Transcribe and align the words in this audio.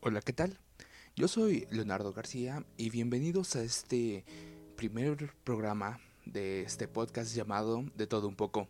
Hola, 0.00 0.20
¿qué 0.20 0.32
tal? 0.32 0.56
Yo 1.16 1.26
soy 1.26 1.66
Leonardo 1.72 2.12
García 2.12 2.64
y 2.76 2.88
bienvenidos 2.88 3.56
a 3.56 3.64
este 3.64 4.24
primer 4.76 5.34
programa 5.42 5.98
de 6.24 6.62
este 6.62 6.86
podcast 6.86 7.34
llamado 7.34 7.84
De 7.96 8.06
todo 8.06 8.28
un 8.28 8.36
poco. 8.36 8.68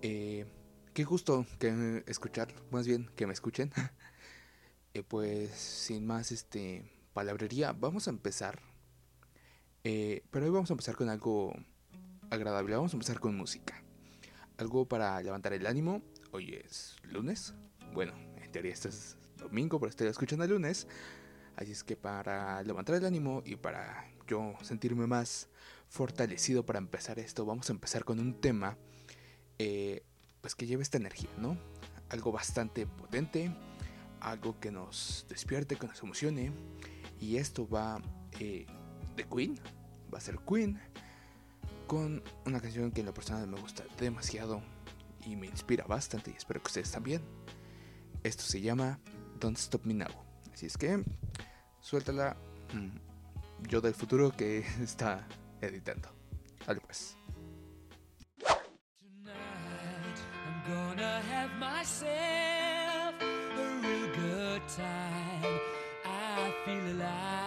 Eh, 0.00 0.46
qué 0.94 1.02
gusto 1.02 1.44
que 1.58 2.04
escuchar, 2.06 2.54
más 2.70 2.86
bien 2.86 3.10
que 3.16 3.26
me 3.26 3.32
escuchen. 3.32 3.72
eh, 4.94 5.02
pues 5.02 5.50
sin 5.50 6.06
más 6.06 6.30
este 6.30 6.88
palabrería, 7.14 7.72
vamos 7.72 8.06
a 8.06 8.10
empezar. 8.10 8.60
Eh, 9.82 10.22
pero 10.30 10.46
hoy 10.46 10.52
vamos 10.52 10.70
a 10.70 10.74
empezar 10.74 10.94
con 10.94 11.08
algo 11.08 11.52
agradable, 12.30 12.76
vamos 12.76 12.92
a 12.92 12.96
empezar 12.96 13.18
con 13.18 13.36
música. 13.36 13.82
Algo 14.56 14.86
para 14.86 15.20
levantar 15.20 15.52
el 15.52 15.66
ánimo. 15.66 16.00
Hoy 16.30 16.54
es 16.54 16.94
lunes. 17.02 17.54
Bueno, 17.92 18.12
en 18.36 18.52
teoría 18.52 18.72
este 18.72 18.90
es 18.90 19.17
domingo, 19.38 19.78
pero 19.78 19.90
estoy 19.90 20.08
escuchando 20.08 20.44
el 20.44 20.50
lunes. 20.50 20.86
Así 21.56 21.72
es 21.72 21.82
que 21.82 21.96
para 21.96 22.62
levantar 22.62 22.94
el 22.96 23.04
ánimo 23.04 23.42
y 23.44 23.56
para 23.56 24.08
yo 24.26 24.54
sentirme 24.62 25.06
más 25.06 25.48
fortalecido 25.88 26.64
para 26.64 26.78
empezar 26.78 27.18
esto, 27.18 27.44
vamos 27.44 27.68
a 27.70 27.72
empezar 27.72 28.04
con 28.04 28.20
un 28.20 28.40
tema 28.40 28.76
eh, 29.58 30.04
pues 30.40 30.54
que 30.54 30.66
lleve 30.66 30.82
esta 30.82 30.98
energía, 30.98 31.30
¿no? 31.38 31.58
Algo 32.10 32.30
bastante 32.30 32.86
potente, 32.86 33.50
algo 34.20 34.58
que 34.60 34.70
nos 34.70 35.26
despierte, 35.28 35.76
que 35.76 35.86
nos 35.86 36.02
emocione. 36.02 36.52
Y 37.20 37.36
esto 37.36 37.68
va 37.68 38.00
eh, 38.38 38.66
de 39.16 39.24
Queen, 39.24 39.58
va 40.12 40.18
a 40.18 40.20
ser 40.20 40.38
Queen, 40.48 40.80
con 41.88 42.22
una 42.46 42.60
canción 42.60 42.92
que 42.92 43.00
en 43.00 43.06
lo 43.06 43.14
personal 43.14 43.48
me 43.48 43.60
gusta 43.60 43.84
demasiado 43.98 44.62
y 45.24 45.36
me 45.36 45.46
inspira 45.46 45.84
bastante 45.86 46.30
y 46.30 46.34
espero 46.34 46.62
que 46.62 46.68
ustedes 46.68 46.92
también. 46.92 47.22
Esto 48.22 48.42
se 48.44 48.60
llama 48.60 49.00
Don't 49.38 49.56
Stop 49.56 49.84
Me 49.84 49.94
Now. 49.94 50.08
Así 50.52 50.66
es 50.66 50.76
que 50.76 51.02
suéltala 51.80 52.36
mm, 52.72 53.68
yo 53.68 53.80
del 53.80 53.94
futuro 53.94 54.32
que 54.32 54.58
está 54.82 55.26
editando. 55.60 56.08
Dale 56.66 56.80
pues. 56.80 57.16
I 66.48 66.52
feel 66.64 66.86
alive. 66.92 67.37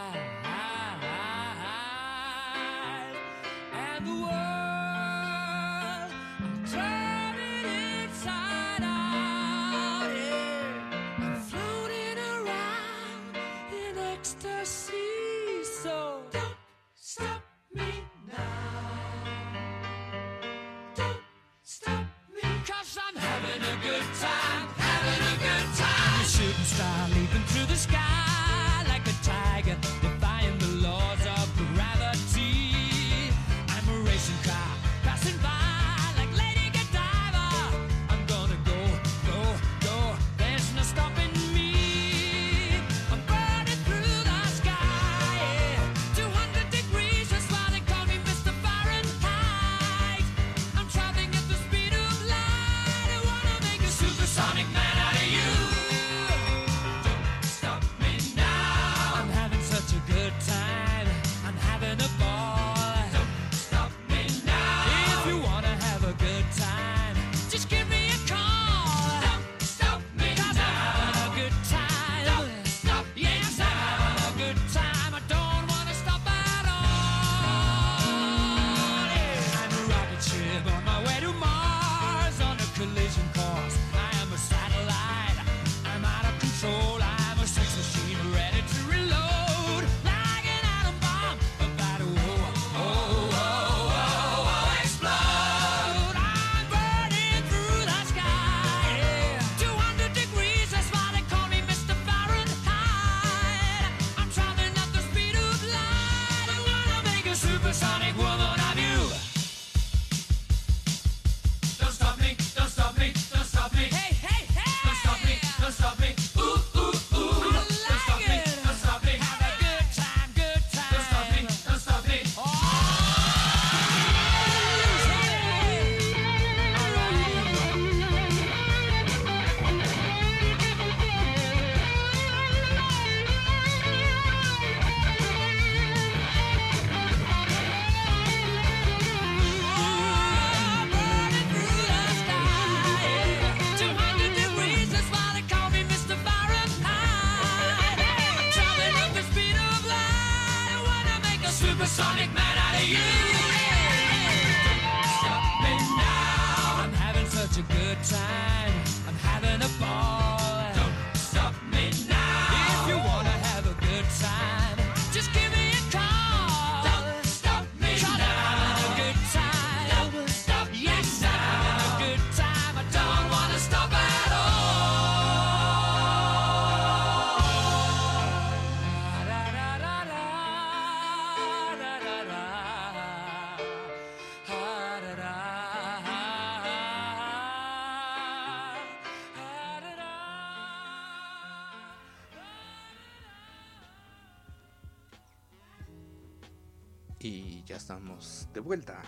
Vuelta. 198.62 199.02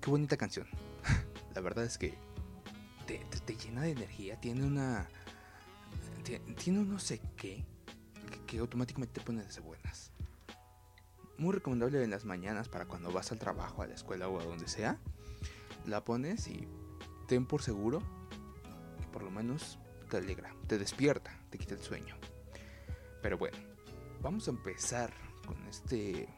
Qué 0.00 0.10
bonita 0.10 0.36
canción. 0.36 0.66
La 1.54 1.60
verdad 1.60 1.84
es 1.84 1.98
que 1.98 2.14
te, 3.06 3.18
te- 3.30 3.40
te 3.40 3.56
llena 3.56 3.82
de 3.82 3.90
energía. 3.92 4.40
Tiene 4.40 4.64
una. 4.66 5.08
tie- 6.24 6.42
Tiene 6.56 6.80
un 6.80 6.90
no 6.90 6.98
sé 6.98 7.20
qué 7.36 7.64
que, 8.30 8.44
que 8.46 8.58
automáticamente 8.58 9.20
te 9.20 9.26
pone 9.26 9.44
de 9.44 9.60
buenas. 9.60 10.10
Muy 11.38 11.52
recomendable 11.54 12.02
en 12.02 12.10
las 12.10 12.24
mañanas 12.24 12.68
para 12.68 12.86
cuando 12.86 13.12
vas 13.12 13.32
al 13.32 13.38
trabajo, 13.38 13.82
a 13.82 13.86
la 13.86 13.94
escuela 13.94 14.28
o 14.28 14.40
a 14.40 14.44
donde 14.44 14.68
sea. 14.68 14.98
La 15.86 16.04
pones 16.04 16.46
y 16.48 16.68
ten 17.26 17.46
por 17.46 17.62
seguro 17.62 18.00
que 19.00 19.06
por 19.08 19.22
lo 19.22 19.30
menos 19.30 19.78
te 20.08 20.18
alegra, 20.18 20.54
te 20.68 20.78
despierta, 20.78 21.36
te 21.50 21.58
quita 21.58 21.74
el 21.74 21.80
sueño. 21.80 22.16
Pero 23.22 23.38
bueno, 23.38 23.56
vamos 24.20 24.46
a 24.46 24.50
empezar 24.52 25.12
con 25.46 25.56
este 25.66 26.28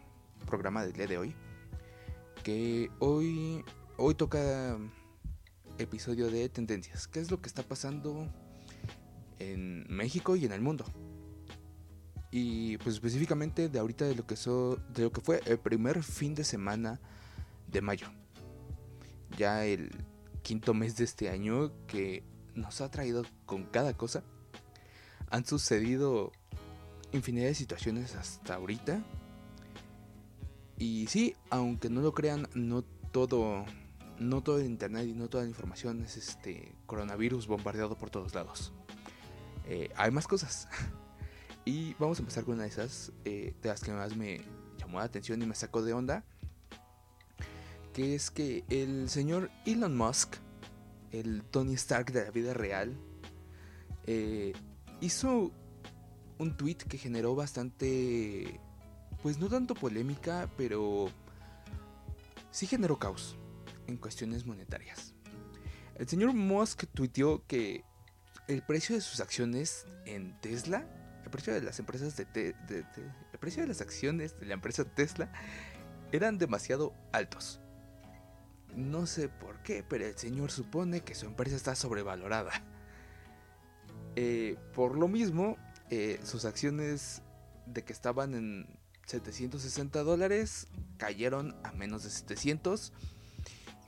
programa 0.47 0.83
del 0.85 0.93
día 0.95 1.07
de 1.07 1.19
hoy. 1.19 1.35
Que 2.45 2.91
hoy, 2.99 3.65
hoy 3.97 4.15
toca 4.15 4.79
episodio 5.79 6.31
de 6.31 6.49
tendencias. 6.51 7.09
¿Qué 7.09 7.19
es 7.21 7.31
lo 7.31 7.41
que 7.41 7.49
está 7.49 7.63
pasando 7.63 8.29
en 9.39 9.87
México 9.89 10.37
y 10.37 10.45
en 10.45 10.53
el 10.53 10.61
mundo? 10.61 10.85
Y 12.31 12.77
pues 12.79 12.97
específicamente 12.97 13.69
de 13.71 13.79
ahorita 13.79 14.05
de 14.05 14.15
lo 14.15 14.27
que, 14.27 14.37
so- 14.37 14.77
de 14.93 15.05
lo 15.05 15.13
que 15.13 15.23
fue 15.23 15.41
el 15.47 15.59
primer 15.59 16.03
fin 16.03 16.35
de 16.35 16.45
semana 16.45 17.01
de 17.69 17.81
mayo. 17.81 18.09
Ya 19.39 19.65
el 19.65 19.91
quinto 20.43 20.75
mes 20.75 20.97
de 20.97 21.05
este 21.05 21.31
año 21.31 21.73
que 21.87 22.25
nos 22.55 22.83
ha 22.83 22.91
traído 22.91 23.25
con 23.47 23.65
cada 23.65 23.97
cosa. 23.97 24.23
Han 25.31 25.47
sucedido 25.47 26.31
infinidad 27.13 27.47
de 27.47 27.55
situaciones 27.55 28.15
hasta 28.17 28.57
ahorita. 28.57 29.03
Y 30.79 31.07
sí, 31.07 31.37
aunque 31.51 31.89
no 31.89 32.01
lo 32.01 32.13
crean, 32.13 32.49
no 32.55 32.83
todo, 32.83 33.65
no 34.19 34.43
todo 34.43 34.59
el 34.59 34.67
internet 34.67 35.07
y 35.09 35.13
no 35.13 35.29
toda 35.29 35.45
la 35.45 35.51
información 35.51 36.03
es 36.03 36.17
este 36.17 36.75
coronavirus 36.87 37.47
bombardeado 37.47 37.97
por 37.97 38.11
todos 38.11 38.35
lados. 38.35 38.73
Eh, 39.67 39.91
hay 39.97 40.11
más 40.11 40.27
cosas. 40.27 40.69
y 41.65 41.95
vamos 41.95 42.19
a 42.19 42.23
empezar 42.23 42.45
con 42.45 42.55
una 42.55 42.65
de 42.65 42.71
esas, 42.71 43.13
eh, 43.25 43.55
de 43.63 43.69
las 43.69 43.81
que 43.83 43.93
más 43.93 44.17
me 44.17 44.41
llamó 44.79 44.99
la 44.99 45.05
atención 45.05 45.41
y 45.43 45.47
me 45.47 45.55
sacó 45.55 45.83
de 45.83 45.93
onda. 45.93 46.25
Que 47.93 48.15
es 48.15 48.31
que 48.31 48.65
el 48.69 49.09
señor 49.09 49.51
Elon 49.67 49.97
Musk, 49.97 50.37
el 51.13 51.45
Tony 51.45 51.75
Stark 51.75 52.13
de 52.13 52.25
la 52.25 52.31
vida 52.33 52.53
real, 52.53 52.97
eh, 54.07 54.53
hizo 55.01 55.53
un 56.39 56.57
tweet 56.57 56.77
que 56.77 56.99
generó 56.99 57.35
bastante, 57.35 58.61
pues 59.25 59.39
no 59.39 59.49
tanto 59.49 59.75
polémica, 59.75 60.51
pero 60.55 61.11
sí 62.51 62.67
generó 62.67 62.99
caos 62.99 63.39
en 63.87 63.97
cuestiones 63.97 64.45
monetarias. 64.45 65.15
El 65.95 66.07
señor 66.07 66.35
Musk 66.35 66.85
tuiteó 66.93 67.43
que 67.47 67.85
el 68.49 68.61
precio 68.61 68.95
de 68.95 69.01
sus 69.01 69.21
acciones 69.21 69.87
en 70.05 70.39
Tesla, 70.43 70.87
el 71.25 71.31
precio 71.31 71.55
de 71.55 71.63
las 71.63 71.79
empresas 71.79 72.15
de, 72.19 72.55
el 73.33 73.39
precio 73.39 73.63
de 73.63 73.69
las 73.69 73.81
acciones 73.81 74.39
de 74.39 74.45
la 74.45 74.53
empresa 74.53 74.85
Tesla 74.85 75.33
eran 76.13 76.37
demasiado 76.37 76.93
altos. 77.11 77.61
No 78.77 79.07
sé 79.07 79.31
por 79.31 79.63
qué, 79.63 79.83
pero 79.83 80.05
el 80.05 80.19
señor 80.19 80.51
supone 80.51 81.01
que 81.01 81.15
su 81.15 81.25
empresa 81.25 81.57
está 81.57 81.75
sobrevalorada. 81.75 82.53
Eh, 84.17 84.59
por 84.75 84.99
lo 84.99 85.09
mismo, 85.09 85.57
eh, 85.89 86.21
sus 86.25 86.45
acciones 86.45 87.23
de 87.65 87.85
que 87.85 87.95
estaban 87.95 88.35
en 88.35 88.84
760 89.07 90.03
dólares 90.03 90.69
cayeron 90.97 91.57
a 91.63 91.73
menos 91.73 92.05
de 92.05 92.11
700 92.11 92.93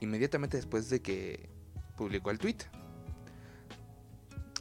inmediatamente 0.01 0.57
después 0.57 0.91
de 0.91 1.01
que 1.01 1.49
publicó 1.97 2.31
el 2.31 2.39
tweet. 2.39 2.59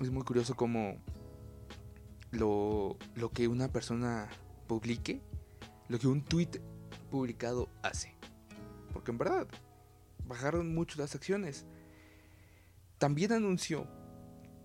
Es 0.02 0.10
muy 0.10 0.24
curioso 0.24 0.56
cómo 0.56 0.98
lo, 2.32 2.98
lo 3.16 3.32
que 3.32 3.48
una 3.48 3.72
persona 3.72 4.30
publique, 4.68 5.22
lo 5.88 6.00
que 6.00 6.08
un 6.08 6.24
tweet 6.24 6.62
publicado 7.10 7.70
hace. 7.82 8.16
Porque 8.94 9.12
en 9.12 9.18
verdad, 9.18 9.48
bajaron 10.26 10.74
mucho 10.74 11.00
las 11.00 11.16
acciones. 11.16 11.66
También 12.98 13.32
anunció 13.32 13.88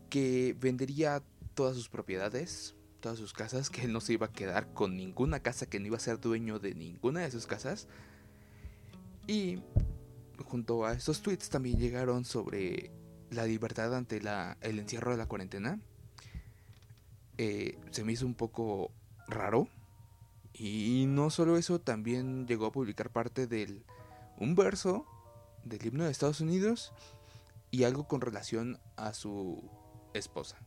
que 0.08 0.56
vendería 0.58 1.22
todas 1.54 1.76
sus 1.76 1.88
propiedades, 1.88 2.74
todas 3.00 3.18
sus 3.18 3.32
casas, 3.32 3.70
que 3.70 3.82
él 3.82 3.92
no 3.92 4.00
se 4.00 4.14
iba 4.14 4.26
a 4.26 4.32
quedar 4.32 4.72
con 4.72 4.96
ninguna 4.96 5.40
casa, 5.40 5.66
que 5.66 5.80
no 5.80 5.86
iba 5.86 5.96
a 5.96 6.00
ser 6.00 6.20
dueño 6.20 6.58
de 6.58 6.74
ninguna 6.74 7.20
de 7.20 7.30
sus 7.30 7.46
casas. 7.46 7.88
Y 9.26 9.62
junto 10.44 10.84
a 10.84 10.92
estos 10.92 11.22
tweets 11.22 11.50
también 11.50 11.78
llegaron 11.78 12.24
sobre 12.24 12.90
la 13.30 13.46
libertad 13.46 13.94
ante 13.94 14.20
la, 14.20 14.56
el 14.60 14.78
encierro 14.78 15.12
de 15.12 15.16
la 15.16 15.26
cuarentena. 15.26 15.80
Eh, 17.38 17.78
se 17.90 18.04
me 18.04 18.12
hizo 18.12 18.26
un 18.26 18.34
poco 18.34 18.92
raro. 19.28 19.68
Y 20.52 21.06
no 21.08 21.30
solo 21.30 21.56
eso, 21.56 21.80
también 21.80 22.46
llegó 22.46 22.66
a 22.66 22.72
publicar 22.72 23.10
parte 23.10 23.46
del 23.46 23.84
un 24.36 24.54
verso 24.54 25.06
del 25.64 25.86
himno 25.86 26.04
de 26.04 26.10
Estados 26.10 26.40
Unidos 26.40 26.92
y 27.70 27.84
algo 27.84 28.08
con 28.08 28.20
relación 28.20 28.78
a 28.96 29.12
su 29.14 29.62
esposa, 30.14 30.58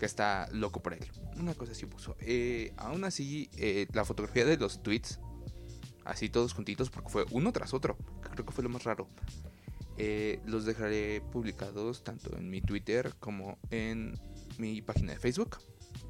que 0.00 0.06
está 0.06 0.48
loco 0.52 0.80
por 0.82 0.94
él. 0.94 1.06
Una 1.36 1.52
cosa 1.52 1.72
así 1.72 1.84
puso. 1.84 2.16
Eh, 2.20 2.72
aún 2.78 3.04
así, 3.04 3.50
eh, 3.58 3.86
la 3.92 4.06
fotografía 4.06 4.46
de 4.46 4.56
los 4.56 4.82
tweets, 4.82 5.20
así 6.06 6.30
todos 6.30 6.54
juntitos, 6.54 6.88
porque 6.88 7.10
fue 7.10 7.26
uno 7.32 7.52
tras 7.52 7.74
otro, 7.74 7.98
creo 8.32 8.46
que 8.46 8.52
fue 8.52 8.64
lo 8.64 8.70
más 8.70 8.84
raro. 8.84 9.06
eh, 9.98 10.40
los 10.46 10.64
dejaré 10.64 11.20
publicados 11.20 12.02
tanto 12.02 12.34
en 12.38 12.48
mi 12.48 12.62
Twitter 12.62 13.14
como 13.20 13.58
en 13.68 14.18
mi 14.56 14.80
página 14.80 15.12
de 15.12 15.18
Facebook. 15.18 15.58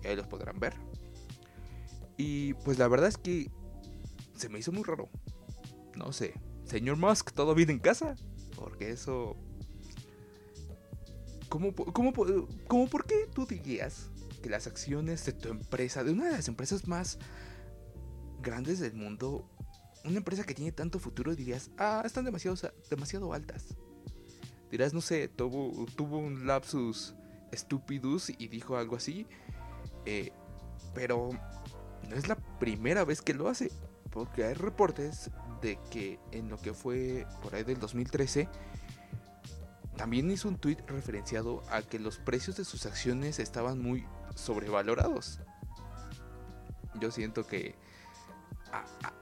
Ahí 0.04 0.14
los 0.14 0.28
podrán 0.28 0.60
ver. 0.60 0.74
Y 2.16 2.54
pues 2.54 2.78
la 2.78 2.86
verdad 2.86 3.08
es 3.08 3.18
que 3.18 3.50
se 4.36 4.48
me 4.48 4.60
hizo 4.60 4.70
muy 4.70 4.84
raro. 4.84 5.08
No 5.96 6.12
sé. 6.12 6.34
Señor 6.64 6.96
Musk, 6.96 7.32
¿todo 7.32 7.56
bien 7.56 7.70
en 7.70 7.80
casa? 7.80 8.14
Porque 8.54 8.90
eso 8.90 9.36
¿Cómo, 11.50 11.74
cómo, 11.74 12.12
cómo 12.68 12.88
por 12.88 13.04
qué 13.06 13.28
tú 13.34 13.44
dirías 13.44 14.08
que 14.40 14.48
las 14.48 14.66
acciones 14.68 15.26
de 15.26 15.32
tu 15.32 15.48
empresa, 15.48 16.04
de 16.04 16.12
una 16.12 16.26
de 16.26 16.32
las 16.32 16.46
empresas 16.48 16.86
más 16.86 17.18
grandes 18.40 18.78
del 18.78 18.94
mundo, 18.94 19.50
una 20.04 20.18
empresa 20.18 20.44
que 20.44 20.54
tiene 20.54 20.70
tanto 20.70 21.00
futuro, 21.00 21.34
dirías, 21.34 21.70
ah, 21.76 22.02
están 22.06 22.24
demasiado, 22.24 22.56
demasiado 22.88 23.32
altas? 23.32 23.74
Dirás, 24.70 24.94
no 24.94 25.00
sé, 25.00 25.26
tuvo, 25.26 25.86
tuvo 25.96 26.18
un 26.18 26.46
lapsus 26.46 27.14
estúpidos 27.50 28.30
y 28.30 28.46
dijo 28.46 28.76
algo 28.76 28.94
así, 28.94 29.26
eh, 30.06 30.30
pero 30.94 31.30
no 32.08 32.14
es 32.14 32.28
la 32.28 32.36
primera 32.60 33.04
vez 33.04 33.22
que 33.22 33.34
lo 33.34 33.48
hace, 33.48 33.72
porque 34.10 34.44
hay 34.44 34.54
reportes 34.54 35.32
de 35.60 35.80
que 35.90 36.20
en 36.30 36.48
lo 36.48 36.58
que 36.58 36.72
fue 36.74 37.26
por 37.42 37.56
ahí 37.56 37.64
del 37.64 37.80
2013, 37.80 38.48
también 40.00 40.30
hizo 40.30 40.48
un 40.48 40.56
tweet 40.56 40.78
referenciado 40.86 41.62
a 41.70 41.82
que 41.82 41.98
los 41.98 42.16
precios 42.16 42.56
de 42.56 42.64
sus 42.64 42.86
acciones 42.86 43.38
estaban 43.38 43.82
muy 43.82 44.06
sobrevalorados. 44.34 45.40
Yo 46.98 47.10
siento 47.10 47.46
que 47.46 47.74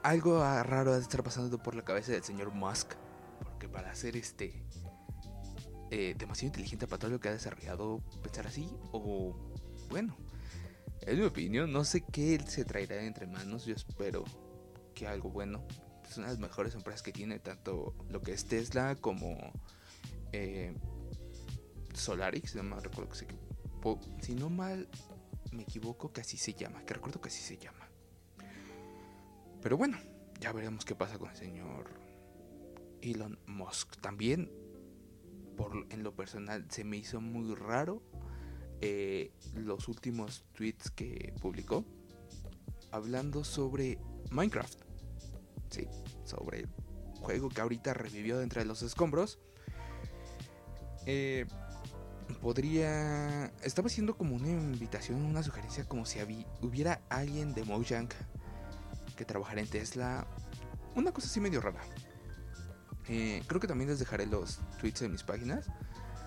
algo 0.03 0.41
raro 0.41 0.93
ha 0.93 0.95
de 0.95 1.01
estar 1.01 1.21
pasando 1.21 1.61
por 1.61 1.75
la 1.75 1.83
cabeza 1.83 2.13
del 2.13 2.23
señor 2.23 2.53
Musk. 2.53 2.93
Porque 3.43 3.67
para 3.67 3.93
ser 3.93 4.15
este 4.15 4.63
eh, 5.91 6.15
demasiado 6.17 6.47
inteligente 6.47 6.87
para 6.87 6.99
todo 6.99 7.11
lo 7.11 7.19
que 7.19 7.27
ha 7.27 7.33
desarrollado, 7.33 7.99
pensar 8.23 8.47
así, 8.47 8.73
o 8.93 9.35
bueno, 9.89 10.15
es 11.01 11.17
mi 11.17 11.25
opinión. 11.25 11.73
No 11.73 11.83
sé 11.83 12.05
qué 12.05 12.35
él 12.35 12.47
se 12.47 12.63
traerá 12.63 13.03
entre 13.03 13.27
manos. 13.27 13.65
Yo 13.65 13.75
espero 13.75 14.23
que 14.95 15.09
algo 15.09 15.29
bueno. 15.29 15.61
Es 16.09 16.15
una 16.15 16.27
de 16.27 16.33
las 16.35 16.39
mejores 16.39 16.73
empresas 16.73 17.01
que 17.01 17.11
tiene, 17.11 17.37
tanto 17.39 17.93
lo 18.07 18.21
que 18.21 18.31
es 18.31 18.45
Tesla 18.45 18.95
como 18.95 19.35
eh, 20.31 20.73
Solarix, 21.93 22.55
no 22.55 22.79
recuerdo 22.79 23.09
que 23.09 23.17
se 23.17 23.27
si 24.21 24.35
no 24.35 24.49
mal 24.49 24.89
me 25.51 25.63
equivoco 25.63 26.11
que 26.11 26.21
así 26.21 26.37
se 26.37 26.53
llama, 26.53 26.83
que 26.85 26.93
recuerdo 26.93 27.21
que 27.21 27.29
así 27.29 27.41
se 27.41 27.57
llama. 27.57 27.89
Pero 29.61 29.77
bueno, 29.77 29.97
ya 30.39 30.51
veremos 30.51 30.85
qué 30.85 30.95
pasa 30.95 31.17
con 31.17 31.29
el 31.29 31.35
señor 31.35 31.89
Elon 33.01 33.39
Musk. 33.47 33.99
También, 34.01 34.51
por, 35.57 35.87
en 35.89 36.03
lo 36.03 36.15
personal, 36.15 36.65
se 36.69 36.83
me 36.83 36.97
hizo 36.97 37.21
muy 37.21 37.55
raro 37.55 38.03
eh, 38.81 39.33
los 39.55 39.87
últimos 39.87 40.45
tweets 40.53 40.91
que 40.91 41.33
publicó 41.41 41.85
hablando 42.91 43.43
sobre 43.43 43.99
Minecraft. 44.31 44.79
Sí, 45.69 45.87
sobre 46.23 46.61
el 46.61 46.69
juego 47.15 47.49
que 47.49 47.61
ahorita 47.61 47.93
revivió 47.93 48.37
de 48.37 48.43
entre 48.43 48.65
los 48.65 48.81
escombros. 48.81 49.39
Eh, 51.05 51.45
podría. 52.41 53.45
Estaba 53.63 53.87
haciendo 53.87 54.15
como 54.17 54.35
una 54.35 54.49
invitación, 54.49 55.23
una 55.25 55.43
sugerencia, 55.43 55.85
como 55.85 56.05
si 56.05 56.19
hubiera 56.61 57.01
alguien 57.09 57.53
de 57.53 57.63
Mojang 57.63 58.09
que 59.15 59.25
trabajara 59.25 59.61
en 59.61 59.67
Tesla. 59.67 60.27
Una 60.95 61.11
cosa 61.11 61.27
así 61.27 61.39
medio 61.39 61.61
rara. 61.61 61.81
Eh, 63.07 63.41
creo 63.47 63.59
que 63.59 63.67
también 63.67 63.89
les 63.89 63.99
dejaré 63.99 64.25
los 64.27 64.59
tweets 64.79 65.01
en 65.01 65.11
mis 65.11 65.23
páginas. 65.23 65.67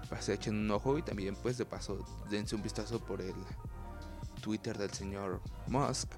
Para 0.09 0.17
que 0.19 0.23
se 0.27 0.35
echen 0.35 0.57
un 0.57 0.71
ojo 0.71 0.99
y 0.99 1.03
también, 1.03 1.37
pues, 1.37 1.57
de 1.57 1.65
paso, 1.65 2.05
dense 2.31 2.55
un 2.55 2.63
vistazo 2.63 3.03
por 3.05 3.23
el 3.23 3.35
Twitter 4.43 4.77
del 4.77 4.91
señor 4.91 5.41
Musk. 5.69 6.11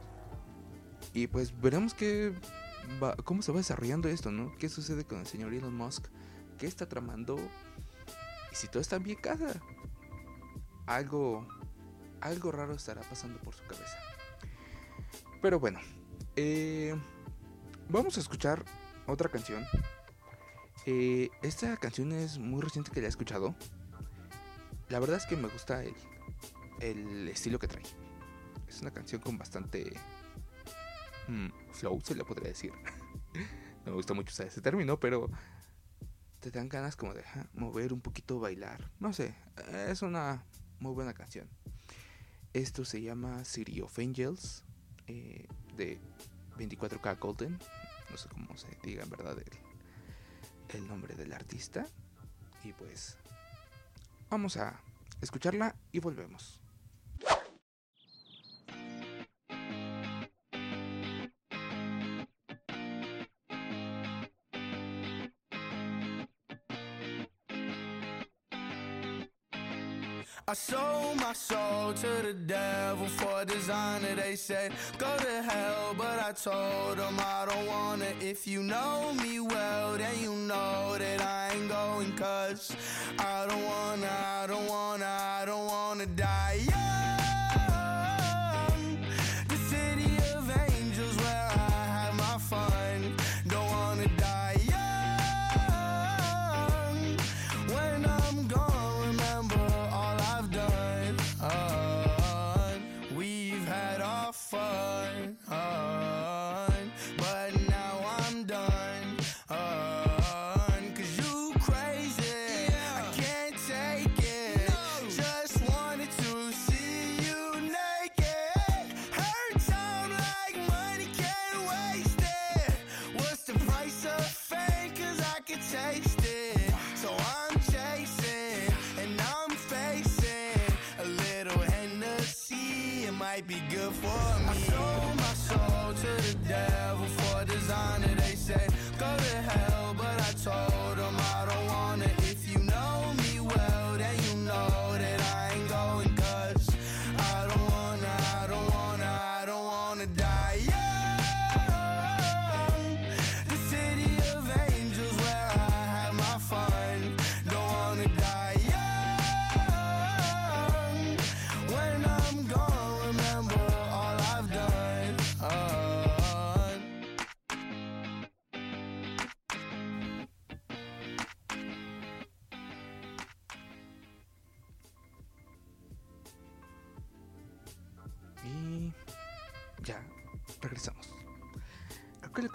Y 1.13 1.27
pues 1.29 1.59
veremos 1.61 1.95
qué 1.95 2.33
va- 3.01 3.15
cómo 3.17 3.43
se 3.43 3.53
va 3.53 3.59
desarrollando 3.59 4.09
esto, 4.09 4.33
¿no? 4.33 4.57
¿Qué 4.59 4.69
sucede 4.69 5.05
con 5.05 5.21
el 5.21 5.27
señor 5.27 5.53
Elon 5.55 5.77
Musk? 5.77 6.07
¿Qué 6.59 6.67
está 6.67 6.89
tramando? 6.89 7.37
Y 8.55 8.57
si 8.57 8.69
todo 8.69 8.81
está 8.81 8.99
bien 8.99 9.19
casa, 9.19 9.61
algo, 10.87 11.45
algo 12.21 12.53
raro 12.53 12.75
estará 12.75 13.01
pasando 13.03 13.41
por 13.41 13.53
su 13.53 13.65
cabeza. 13.65 13.99
Pero 15.43 15.59
bueno, 15.59 15.81
eh, 16.37 16.95
vamos 17.89 18.17
a 18.17 18.21
escuchar 18.21 18.65
otra 19.09 19.29
canción. 19.29 19.67
Eh, 20.87 21.31
esta 21.43 21.77
canción 21.79 22.13
es 22.13 22.39
muy 22.39 22.63
reciente 22.63 22.93
que 22.93 23.01
la 23.01 23.07
he 23.07 23.11
escuchado. 23.11 23.57
La 24.89 25.01
verdad 25.01 25.17
es 25.17 25.27
que 25.27 25.37
me 25.37 25.49
gusta 25.49 25.83
el, 25.83 25.97
el 26.79 27.29
estilo 27.29 27.59
que 27.59 27.67
trae. 27.67 27.83
Es 28.69 28.83
una 28.83 28.93
canción 28.93 29.21
con 29.21 29.37
bastante 29.37 29.95
mm, 31.27 31.49
flow, 31.73 32.01
se 32.05 32.15
le 32.15 32.25
podría 32.25 32.51
decir. 32.51 32.71
no 33.85 33.91
me 33.91 33.97
gusta 33.97 34.15
mucho 34.15 34.33
usar 34.33 34.47
ese 34.47 34.61
término, 34.61 35.01
pero 35.01 35.29
te 36.45 36.59
dan 36.59 36.69
ganas 36.69 36.95
como 36.95 37.15
de 37.15 37.25
mover 37.55 37.95
un 37.95 38.03
poquito, 38.03 38.39
bailar. 38.39 38.91
No 39.01 39.15
sé, 39.15 39.35
es 39.89 40.03
una 40.03 40.45
muy 40.79 40.93
buena 40.93 41.15
canción. 41.15 41.49
Esto 42.53 42.85
se 42.85 43.01
llama 43.01 43.47
City 43.47 43.81
of 43.81 43.99
Angels 43.99 44.63
eh, 45.07 45.47
de 45.75 45.99
24K 46.59 47.19
Golden. 47.19 47.59
No 48.11 48.17
sé 48.19 48.29
cómo 48.29 48.55
se 48.59 48.69
diga 48.83 49.05
en 49.05 49.09
verdad 49.09 49.39
el, 49.39 50.79
el 50.79 50.87
nombre 50.87 51.15
del 51.15 51.33
artista. 51.33 51.87
Y 52.63 52.75
pues 52.75 53.17
vamos 54.29 54.59
a 54.59 54.79
escucharla 55.23 55.75
y 55.93 56.01
volvemos. 56.01 56.61
I 70.55 70.57
sold 70.57 71.17
my 71.17 71.33
soul 71.33 71.93
to 71.95 72.23
the 72.23 72.33
devil 72.33 73.09
for 73.09 73.45
designer. 73.45 74.15
They 74.15 74.37
said, 74.37 74.71
go 74.99 75.17
to 75.17 75.43
hell, 75.43 75.97
but 75.99 76.21
I 76.21 76.31
told 76.31 76.99
them 76.99 77.17
I 77.19 77.45
don't 77.49 77.67
wanna. 77.67 78.13
If 78.21 78.47
you 78.47 78.63
know 78.63 79.13
me 79.15 79.41
well, 79.41 79.99
then 79.99 80.17
you 80.23 80.33
know 80.33 80.95
that 80.97 81.21
I 81.21 81.57
ain't 81.57 81.69
going. 81.69 82.13
Cause 82.13 82.71
I 83.19 83.47
don't 83.49 83.65
wanna, 83.65 84.07
I 84.07 84.47
don't 84.47 84.69
wanna, 84.69 85.04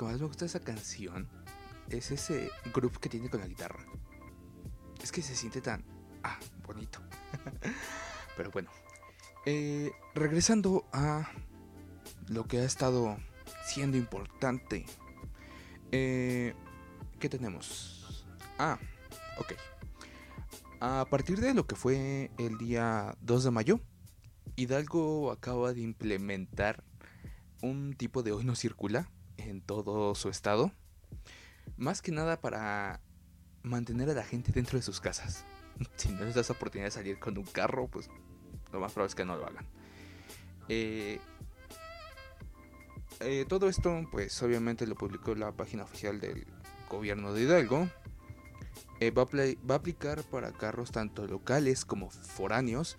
más 0.09 0.19
me 0.19 0.25
gusta 0.25 0.45
esa 0.45 0.59
canción 0.59 1.27
es 1.89 2.09
ese 2.09 2.49
groove 2.73 2.97
que 2.99 3.09
tiene 3.09 3.29
con 3.29 3.41
la 3.41 3.47
guitarra. 3.47 3.85
Es 5.03 5.11
que 5.11 5.21
se 5.21 5.35
siente 5.35 5.61
tan... 5.61 5.83
Ah, 6.23 6.39
bonito. 6.65 6.99
Pero 8.37 8.49
bueno. 8.49 8.71
Eh, 9.45 9.91
regresando 10.15 10.85
a 10.91 11.29
lo 12.27 12.45
que 12.45 12.57
ha 12.57 12.63
estado 12.63 13.17
siendo 13.65 13.97
importante. 13.97 14.85
Eh, 15.91 16.55
¿Qué 17.19 17.29
tenemos? 17.29 18.25
Ah, 18.57 18.79
ok. 19.37 19.53
A 20.79 21.05
partir 21.09 21.39
de 21.39 21.53
lo 21.53 21.67
que 21.67 21.75
fue 21.75 22.31
el 22.39 22.57
día 22.57 23.15
2 23.21 23.43
de 23.43 23.51
mayo, 23.51 23.79
Hidalgo 24.55 25.31
acaba 25.31 25.73
de 25.73 25.81
implementar 25.81 26.83
un 27.61 27.93
tipo 27.93 28.23
de 28.23 28.31
hoy 28.31 28.43
no 28.43 28.55
circula 28.55 29.09
en 29.49 29.61
todo 29.61 30.15
su 30.15 30.29
estado. 30.29 30.71
Más 31.77 32.01
que 32.01 32.11
nada 32.11 32.39
para 32.39 33.01
mantener 33.63 34.09
a 34.09 34.13
la 34.13 34.23
gente 34.23 34.51
dentro 34.51 34.77
de 34.77 34.83
sus 34.83 34.99
casas. 34.99 35.45
Si 35.95 36.09
no 36.09 36.25
les 36.25 36.35
das 36.35 36.49
oportunidad 36.49 36.87
de 36.87 36.91
salir 36.91 37.19
con 37.19 37.37
un 37.37 37.45
carro, 37.45 37.87
pues 37.87 38.09
lo 38.73 38.81
más 38.81 38.91
probable 38.91 39.09
es 39.09 39.15
que 39.15 39.23
no 39.23 39.37
lo 39.37 39.45
hagan. 39.45 39.65
Eh, 40.67 41.19
eh, 43.21 43.45
todo 43.47 43.69
esto, 43.69 44.05
pues 44.11 44.41
obviamente 44.43 44.85
lo 44.85 44.95
publicó 44.95 45.35
la 45.35 45.53
página 45.53 45.83
oficial 45.83 46.19
del 46.19 46.45
gobierno 46.89 47.33
de 47.33 47.43
Hidalgo. 47.43 47.87
Eh, 48.99 49.11
va, 49.11 49.21
a 49.23 49.77
aplicar 49.77 50.23
para 50.23 50.51
carros 50.51 50.91
tanto 50.91 51.25
locales 51.27 51.85
como 51.85 52.09
foráneos. 52.09 52.97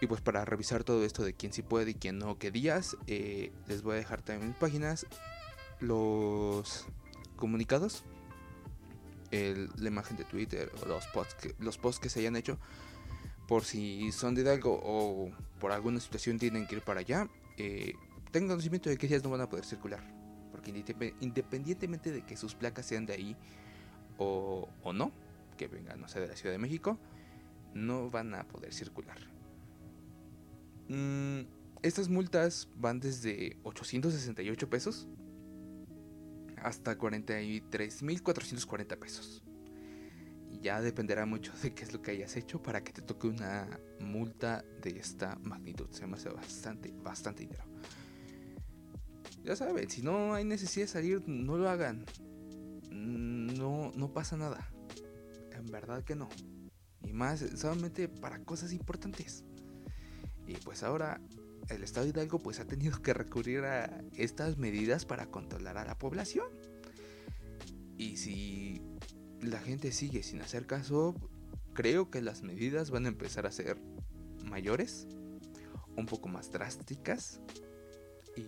Y 0.00 0.08
pues 0.08 0.20
para 0.20 0.44
revisar 0.44 0.82
todo 0.82 1.04
esto 1.04 1.22
de 1.22 1.32
quién 1.32 1.52
sí 1.52 1.62
puede 1.62 1.92
y 1.92 1.94
quién 1.94 2.18
no, 2.18 2.38
qué 2.38 2.50
días, 2.50 2.96
les 3.06 3.82
voy 3.82 3.94
a 3.94 3.96
dejar 3.98 4.20
también 4.20 4.48
mis 4.48 4.58
páginas 4.58 5.06
los 5.80 6.86
comunicados, 7.36 8.04
la 9.30 9.88
imagen 9.88 10.16
de 10.16 10.24
Twitter 10.24 10.70
o 10.82 10.86
los 10.86 11.06
posts, 11.08 11.34
que, 11.34 11.54
los 11.58 11.78
posts 11.78 12.00
que 12.00 12.08
se 12.08 12.20
hayan 12.20 12.36
hecho. 12.36 12.58
Por 13.48 13.64
si 13.64 14.10
son 14.12 14.34
de 14.34 14.42
Hidalgo 14.42 14.80
o 14.82 15.30
por 15.60 15.72
alguna 15.72 16.00
situación 16.00 16.38
tienen 16.38 16.66
que 16.66 16.76
ir 16.76 16.82
para 16.82 17.00
allá, 17.00 17.28
eh, 17.56 17.94
tengan 18.32 18.50
conocimiento 18.50 18.90
de 18.90 18.96
que 18.96 19.06
días 19.06 19.22
no 19.22 19.30
van 19.30 19.40
a 19.40 19.48
poder 19.48 19.64
circular. 19.64 20.02
Porque 20.50 20.70
independientemente 21.20 22.10
de 22.10 22.24
que 22.24 22.36
sus 22.36 22.54
placas 22.54 22.86
sean 22.86 23.06
de 23.06 23.12
ahí 23.12 23.36
o, 24.18 24.68
o 24.82 24.92
no, 24.92 25.12
que 25.56 25.68
vengan, 25.68 26.00
no 26.00 26.08
sé, 26.08 26.20
de 26.20 26.28
la 26.28 26.36
Ciudad 26.36 26.52
de 26.54 26.58
México, 26.58 26.98
no 27.74 28.10
van 28.10 28.34
a 28.34 28.48
poder 28.48 28.72
circular. 28.72 29.18
Mm, 30.88 31.42
estas 31.82 32.08
multas 32.08 32.68
van 32.76 33.00
desde 33.00 33.58
868 33.64 34.70
pesos 34.70 35.08
hasta 36.66 36.98
43.440 36.98 38.98
pesos. 38.98 39.42
Ya 40.60 40.80
dependerá 40.80 41.24
mucho 41.24 41.52
de 41.62 41.72
qué 41.72 41.84
es 41.84 41.92
lo 41.92 42.02
que 42.02 42.10
hayas 42.10 42.36
hecho 42.36 42.60
para 42.60 42.82
que 42.82 42.92
te 42.92 43.02
toque 43.02 43.28
una 43.28 43.78
multa 44.00 44.64
de 44.82 44.98
esta 44.98 45.36
magnitud. 45.36 45.86
Se 45.92 46.08
me 46.08 46.14
hace 46.14 46.28
bastante, 46.28 46.92
bastante 47.04 47.44
dinero. 47.44 47.62
Ya 49.44 49.54
saben, 49.54 49.88
si 49.88 50.02
no 50.02 50.34
hay 50.34 50.44
necesidad 50.44 50.86
de 50.86 50.92
salir, 50.92 51.22
no 51.28 51.56
lo 51.56 51.70
hagan. 51.70 52.04
No, 52.90 53.92
no 53.94 54.12
pasa 54.12 54.36
nada. 54.36 54.68
En 55.52 55.66
verdad 55.66 56.02
que 56.02 56.16
no. 56.16 56.28
Y 57.04 57.12
más 57.12 57.44
solamente 57.54 58.08
para 58.08 58.42
cosas 58.42 58.72
importantes. 58.72 59.44
Y 60.48 60.54
pues 60.54 60.82
ahora 60.82 61.20
el 61.68 61.82
Estado 61.82 62.06
de 62.06 62.10
Hidalgo 62.10 62.38
pues 62.40 62.60
ha 62.60 62.64
tenido 62.64 63.00
que 63.02 63.14
recurrir 63.14 63.60
a 63.60 64.02
estas 64.14 64.56
medidas 64.56 65.04
para 65.04 65.26
controlar 65.26 65.78
a 65.78 65.84
la 65.84 65.96
población. 65.96 66.55
Y 67.96 68.16
si 68.16 68.82
la 69.40 69.58
gente 69.58 69.92
sigue 69.92 70.22
sin 70.22 70.40
hacer 70.40 70.66
caso, 70.66 71.14
creo 71.72 72.10
que 72.10 72.22
las 72.22 72.42
medidas 72.42 72.90
van 72.90 73.06
a 73.06 73.08
empezar 73.08 73.46
a 73.46 73.52
ser 73.52 73.78
mayores, 74.44 75.06
un 75.96 76.06
poco 76.06 76.28
más 76.28 76.50
drásticas 76.52 77.40
y 78.36 78.42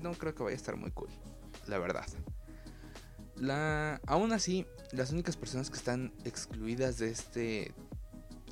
no 0.00 0.12
creo 0.12 0.34
que 0.34 0.42
vaya 0.42 0.54
a 0.54 0.56
estar 0.56 0.76
muy 0.76 0.90
cool, 0.90 1.10
la 1.66 1.78
verdad. 1.78 2.06
La, 3.36 4.00
aún 4.06 4.32
así, 4.32 4.66
las 4.92 5.12
únicas 5.12 5.36
personas 5.36 5.70
que 5.70 5.76
están 5.76 6.12
excluidas 6.24 6.98
de 6.98 7.10
este 7.10 7.74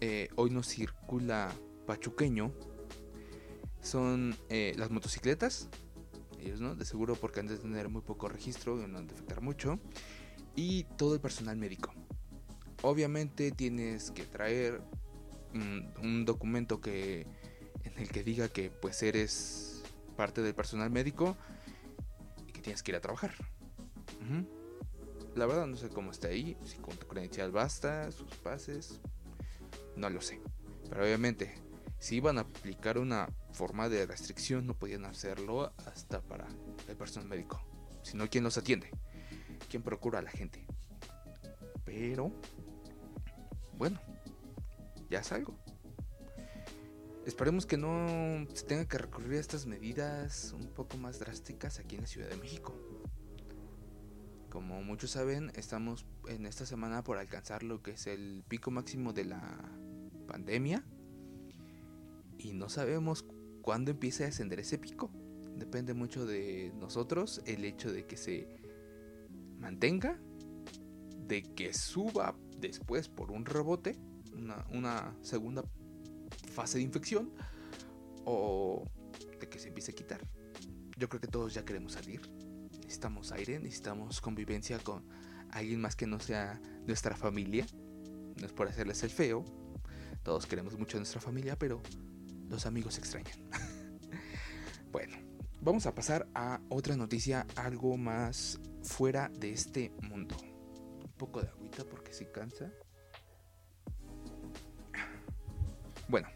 eh, 0.00 0.28
hoy 0.36 0.50
no 0.50 0.62
circula 0.62 1.52
pachuqueño 1.86 2.52
son 3.80 4.36
eh, 4.48 4.74
las 4.76 4.90
motocicletas. 4.90 5.68
¿No? 6.60 6.74
De 6.74 6.84
seguro 6.84 7.14
porque 7.16 7.40
han 7.40 7.46
de 7.46 7.58
tener 7.58 7.88
muy 7.88 8.02
poco 8.02 8.28
registro 8.28 8.80
y 8.82 8.86
no 8.86 8.98
han 8.98 9.06
de 9.06 9.14
afectar 9.14 9.40
mucho. 9.40 9.78
Y 10.54 10.84
todo 10.96 11.14
el 11.14 11.20
personal 11.20 11.56
médico. 11.56 11.92
Obviamente 12.82 13.50
tienes 13.50 14.10
que 14.10 14.24
traer 14.24 14.80
mm, 15.52 16.04
un 16.04 16.24
documento 16.24 16.80
que 16.80 17.26
en 17.84 17.98
el 17.98 18.08
que 18.08 18.22
diga 18.22 18.48
que 18.48 18.70
pues 18.70 19.02
eres 19.02 19.82
parte 20.16 20.42
del 20.42 20.54
personal 20.54 20.90
médico 20.90 21.36
y 22.46 22.52
que 22.52 22.60
tienes 22.60 22.82
que 22.82 22.92
ir 22.92 22.96
a 22.96 23.00
trabajar. 23.00 23.34
La 25.34 25.46
verdad 25.46 25.66
no 25.66 25.76
sé 25.76 25.88
cómo 25.90 26.10
está 26.10 26.28
ahí, 26.28 26.56
si 26.64 26.78
con 26.78 26.96
tu 26.96 27.06
credencial 27.06 27.52
basta, 27.52 28.10
sus 28.10 28.34
pases, 28.36 29.00
no 29.94 30.08
lo 30.10 30.20
sé. 30.20 30.40
Pero 30.88 31.04
obviamente, 31.04 31.54
si 31.98 32.16
iban 32.16 32.38
a 32.38 32.42
aplicar 32.42 32.98
una 32.98 33.28
forma 33.52 33.88
de 33.88 34.06
restricción, 34.06 34.66
no 34.66 34.74
podían 34.74 35.04
hacerlo 35.04 35.72
hasta 35.86 36.20
personal 36.96 37.28
médico. 37.28 37.60
Sino 38.02 38.28
quién 38.28 38.44
los 38.44 38.56
atiende, 38.58 38.90
quién 39.68 39.82
procura 39.82 40.20
a 40.20 40.22
la 40.22 40.30
gente. 40.30 40.66
Pero, 41.84 42.32
bueno, 43.76 44.00
ya 45.10 45.20
es 45.20 45.32
algo. 45.32 45.56
Esperemos 47.26 47.66
que 47.66 47.76
no 47.76 48.46
se 48.54 48.64
tenga 48.64 48.86
que 48.86 48.98
recurrir 48.98 49.38
a 49.38 49.40
estas 49.40 49.66
medidas 49.66 50.52
un 50.52 50.68
poco 50.68 50.96
más 50.96 51.18
drásticas 51.18 51.80
aquí 51.80 51.96
en 51.96 52.02
la 52.02 52.06
Ciudad 52.06 52.28
de 52.28 52.36
México. 52.36 52.72
Como 54.48 54.80
muchos 54.82 55.10
saben, 55.10 55.50
estamos 55.56 56.06
en 56.28 56.46
esta 56.46 56.66
semana 56.66 57.02
por 57.02 57.18
alcanzar 57.18 57.64
lo 57.64 57.82
que 57.82 57.90
es 57.90 58.06
el 58.06 58.44
pico 58.46 58.70
máximo 58.70 59.12
de 59.12 59.24
la 59.24 59.42
pandemia. 60.28 60.84
Y 62.38 62.52
no 62.52 62.68
sabemos 62.68 63.24
cuándo 63.60 63.90
empiece 63.90 64.24
a 64.24 64.28
ascender 64.28 64.60
ese 64.60 64.78
pico. 64.78 65.10
Depende 65.56 65.94
mucho 65.94 66.26
de 66.26 66.72
nosotros 66.78 67.40
el 67.46 67.64
hecho 67.64 67.90
de 67.90 68.06
que 68.06 68.16
se 68.16 68.46
mantenga, 69.58 70.20
de 71.26 71.42
que 71.42 71.72
suba 71.72 72.36
después 72.58 73.08
por 73.08 73.30
un 73.32 73.46
rebote, 73.46 73.96
una, 74.34 74.66
una 74.70 75.16
segunda 75.22 75.64
fase 76.52 76.78
de 76.78 76.84
infección, 76.84 77.32
o 78.26 78.84
de 79.40 79.48
que 79.48 79.58
se 79.58 79.68
empiece 79.68 79.92
a 79.92 79.94
quitar. 79.94 80.20
Yo 80.98 81.08
creo 81.08 81.20
que 81.20 81.28
todos 81.28 81.54
ya 81.54 81.64
queremos 81.64 81.92
salir. 81.92 82.20
Necesitamos 82.82 83.32
aire, 83.32 83.58
necesitamos 83.58 84.20
convivencia 84.20 84.78
con 84.78 85.06
alguien 85.50 85.80
más 85.80 85.96
que 85.96 86.06
no 86.06 86.20
sea 86.20 86.60
nuestra 86.86 87.16
familia. 87.16 87.66
No 88.38 88.44
es 88.44 88.52
por 88.52 88.68
hacerles 88.68 89.02
el 89.02 89.10
feo. 89.10 89.44
Todos 90.22 90.46
queremos 90.46 90.78
mucho 90.78 90.98
a 90.98 91.00
nuestra 91.00 91.20
familia, 91.20 91.58
pero 91.58 91.80
los 92.48 92.66
amigos 92.66 92.98
extrañan. 92.98 93.38
vamos 95.66 95.84
a 95.86 95.94
pasar 95.96 96.28
a 96.32 96.60
otra 96.68 96.96
noticia 96.96 97.44
algo 97.56 97.96
más 97.96 98.60
fuera 98.84 99.28
de 99.30 99.50
este 99.50 99.90
mundo. 100.00 100.36
Un 100.40 101.12
poco 101.18 101.42
de 101.42 101.48
agüita 101.48 101.82
porque 101.84 102.12
si 102.12 102.24
cansa. 102.24 102.70
Bueno, 106.08 106.28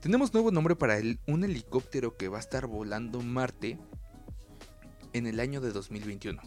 tenemos 0.00 0.34
nuevo 0.34 0.50
nombre 0.50 0.74
para 0.74 0.98
el, 0.98 1.20
un 1.28 1.44
helicóptero 1.44 2.16
que 2.16 2.26
va 2.26 2.38
a 2.38 2.40
estar 2.40 2.66
volando 2.66 3.20
Marte 3.20 3.78
en 5.12 5.28
el 5.28 5.38
año 5.38 5.60
de 5.60 5.70
2021. 5.70 6.42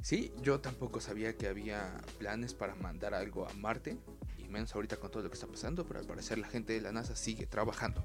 Sí, 0.00 0.32
yo 0.40 0.60
tampoco 0.60 1.02
sabía 1.02 1.36
que 1.36 1.46
había 1.46 1.94
planes 2.18 2.54
para 2.54 2.74
mandar 2.74 3.12
algo 3.12 3.46
a 3.46 3.52
Marte, 3.52 3.98
y 4.38 4.48
menos 4.48 4.74
ahorita 4.74 4.96
con 4.96 5.10
todo 5.10 5.24
lo 5.24 5.28
que 5.28 5.34
está 5.34 5.46
pasando, 5.46 5.86
pero 5.86 6.00
al 6.00 6.06
parecer 6.06 6.38
la 6.38 6.48
gente 6.48 6.72
de 6.72 6.80
la 6.80 6.90
NASA 6.90 7.16
sigue 7.16 7.46
trabajando. 7.46 8.02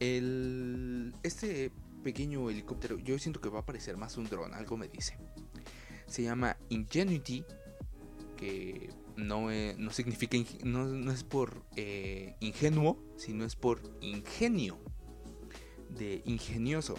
El, 0.00 1.14
este 1.22 1.70
pequeño 2.02 2.48
helicóptero, 2.50 2.98
yo 2.98 3.18
siento 3.18 3.40
que 3.40 3.48
va 3.48 3.60
a 3.60 3.66
parecer 3.66 3.96
más 3.96 4.16
un 4.16 4.24
dron, 4.24 4.54
algo 4.54 4.76
me 4.76 4.88
dice. 4.88 5.16
Se 6.06 6.22
llama 6.22 6.56
Ingenuity, 6.68 7.44
que 8.36 8.90
no, 9.16 9.50
eh, 9.50 9.74
no 9.78 9.90
significa, 9.90 10.36
no, 10.64 10.84
no 10.86 11.10
es 11.10 11.24
por 11.24 11.62
eh, 11.76 12.36
ingenuo, 12.40 13.02
sino 13.16 13.44
es 13.44 13.56
por 13.56 13.80
ingenio, 14.00 14.78
de 15.90 16.22
ingenioso. 16.26 16.94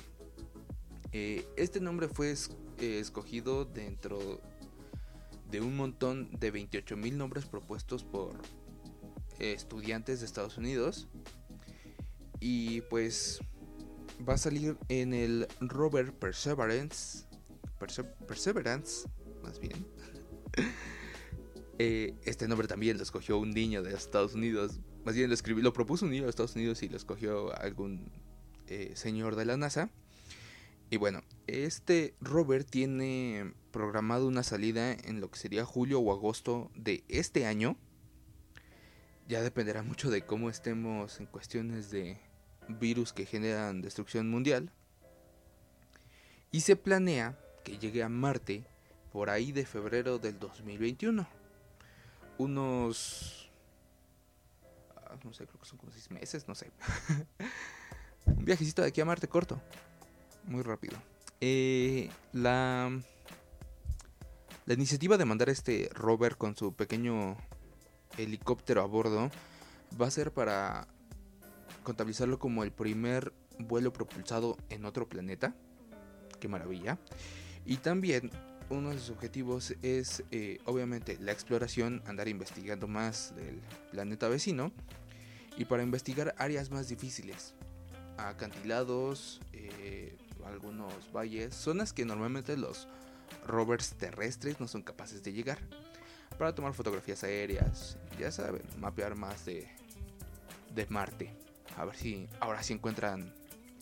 Eh, 1.11 1.47
este 1.55 1.79
nombre 1.79 2.07
fue 2.09 2.31
es- 2.31 2.51
escogido 2.79 3.63
dentro 3.65 4.41
de 5.49 5.61
un 5.61 5.77
montón 5.77 6.29
de 6.39 6.51
28 6.51 6.97
mil 6.97 7.17
nombres 7.17 7.45
propuestos 7.45 8.03
por 8.03 8.37
estudiantes 9.39 10.19
de 10.19 10.25
Estados 10.25 10.57
Unidos. 10.57 11.07
Y 12.39 12.81
pues 12.81 13.39
va 14.27 14.33
a 14.33 14.37
salir 14.37 14.77
en 14.89 15.13
el 15.13 15.47
rover 15.59 16.13
Perseverance. 16.13 17.25
Perse- 17.79 18.11
Perseverance, 18.27 19.07
más 19.43 19.59
bien. 19.59 19.85
Eh, 21.79 22.15
este 22.25 22.47
nombre 22.47 22.67
también 22.67 22.97
lo 22.97 23.03
escogió 23.03 23.37
un 23.37 23.51
niño 23.51 23.83
de 23.83 23.93
Estados 23.93 24.33
Unidos. 24.33 24.79
Más 25.05 25.13
bien 25.15 25.27
lo 25.29 25.35
escribió, 25.35 25.61
lo 25.63 25.73
propuso 25.73 26.05
un 26.05 26.11
niño 26.11 26.23
de 26.23 26.29
Estados 26.31 26.55
Unidos 26.55 26.81
y 26.81 26.89
lo 26.89 26.97
escogió 26.97 27.55
algún 27.61 28.11
eh, 28.65 28.93
señor 28.95 29.35
de 29.35 29.45
la 29.45 29.57
NASA. 29.57 29.91
Y 30.89 30.97
bueno, 30.97 31.21
este 31.45 32.15
rover 32.19 32.63
tiene 32.63 33.53
programado 33.69 34.25
una 34.27 34.41
salida 34.41 34.91
en 34.93 35.21
lo 35.21 35.29
que 35.29 35.37
sería 35.37 35.65
julio 35.65 35.99
o 35.99 36.11
agosto 36.11 36.71
de 36.75 37.03
este 37.09 37.45
año. 37.45 37.77
Ya 39.27 39.43
dependerá 39.43 39.83
mucho 39.83 40.09
de 40.09 40.25
cómo 40.25 40.49
estemos 40.49 41.19
en 41.19 41.27
cuestiones 41.27 41.91
de 41.91 42.17
virus 42.67 43.13
que 43.13 43.25
generan 43.25 43.81
destrucción 43.81 44.29
mundial. 44.29 44.71
Y 46.51 46.61
se 46.61 46.75
planea 46.75 47.37
que 47.63 47.77
llegue 47.77 48.03
a 48.03 48.09
Marte 48.09 48.65
por 49.11 49.29
ahí 49.29 49.51
de 49.51 49.65
febrero 49.65 50.17
del 50.17 50.39
2021. 50.39 51.27
Unos... 52.37 53.51
ah, 54.95 55.17
No 55.23 55.33
sé, 55.33 55.45
creo 55.45 55.59
que 55.59 55.65
son 55.65 55.77
como 55.77 55.91
seis 55.91 56.09
meses, 56.11 56.47
no 56.47 56.55
sé. 56.55 56.71
Un 58.25 58.45
viajecito 58.45 58.81
de 58.81 58.89
aquí 58.89 59.01
a 59.01 59.05
Marte 59.05 59.27
corto 59.27 59.61
muy 60.47 60.63
rápido. 60.63 60.97
Eh, 61.41 62.09
la, 62.33 62.89
la 64.65 64.73
iniciativa 64.73 65.17
de 65.17 65.25
mandar 65.25 65.49
este 65.49 65.89
rover 65.93 66.37
con 66.37 66.55
su 66.55 66.73
pequeño 66.73 67.37
helicóptero 68.17 68.81
a 68.81 68.85
bordo 68.85 69.29
va 70.01 70.07
a 70.07 70.11
ser 70.11 70.31
para 70.31 70.87
contabilizarlo 71.87 72.37
como 72.37 72.65
el 72.65 72.73
primer 72.73 73.31
vuelo 73.59 73.93
propulsado 73.93 74.57
en 74.69 74.83
otro 74.83 75.07
planeta. 75.07 75.55
Qué 76.41 76.49
maravilla. 76.49 76.99
Y 77.65 77.77
también 77.77 78.29
uno 78.69 78.89
de 78.89 78.99
sus 78.99 79.11
objetivos 79.11 79.73
es 79.81 80.21
eh, 80.31 80.59
obviamente 80.65 81.17
la 81.21 81.31
exploración, 81.31 82.03
andar 82.05 82.27
investigando 82.27 82.89
más 82.89 83.33
del 83.37 83.61
planeta 83.89 84.27
vecino 84.27 84.73
y 85.57 85.63
para 85.63 85.81
investigar 85.81 86.35
áreas 86.37 86.71
más 86.71 86.89
difíciles 86.89 87.53
acantilados, 88.17 89.39
eh, 89.53 90.13
algunos 90.45 90.93
valles, 91.15 91.55
zonas 91.55 91.93
que 91.93 92.03
normalmente 92.03 92.57
los 92.57 92.89
rovers 93.45 93.93
terrestres 93.93 94.59
no 94.59 94.67
son 94.67 94.81
capaces 94.81 95.23
de 95.23 95.31
llegar. 95.31 95.59
Para 96.37 96.53
tomar 96.53 96.73
fotografías 96.73 97.23
aéreas, 97.23 97.97
ya 98.19 98.29
saben, 98.29 98.63
mapear 98.77 99.15
más 99.15 99.45
de, 99.45 99.69
de 100.75 100.85
Marte. 100.87 101.46
A 101.77 101.85
ver 101.85 101.95
si 101.95 102.27
ahora 102.39 102.63
sí 102.63 102.73
encuentran 102.73 103.33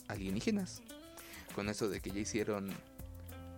alienígenas. 0.08 0.82
Con 1.56 1.70
eso 1.70 1.90
de 1.90 2.02
que 2.02 2.12
ya 2.12 2.20
hicieron 2.20 2.70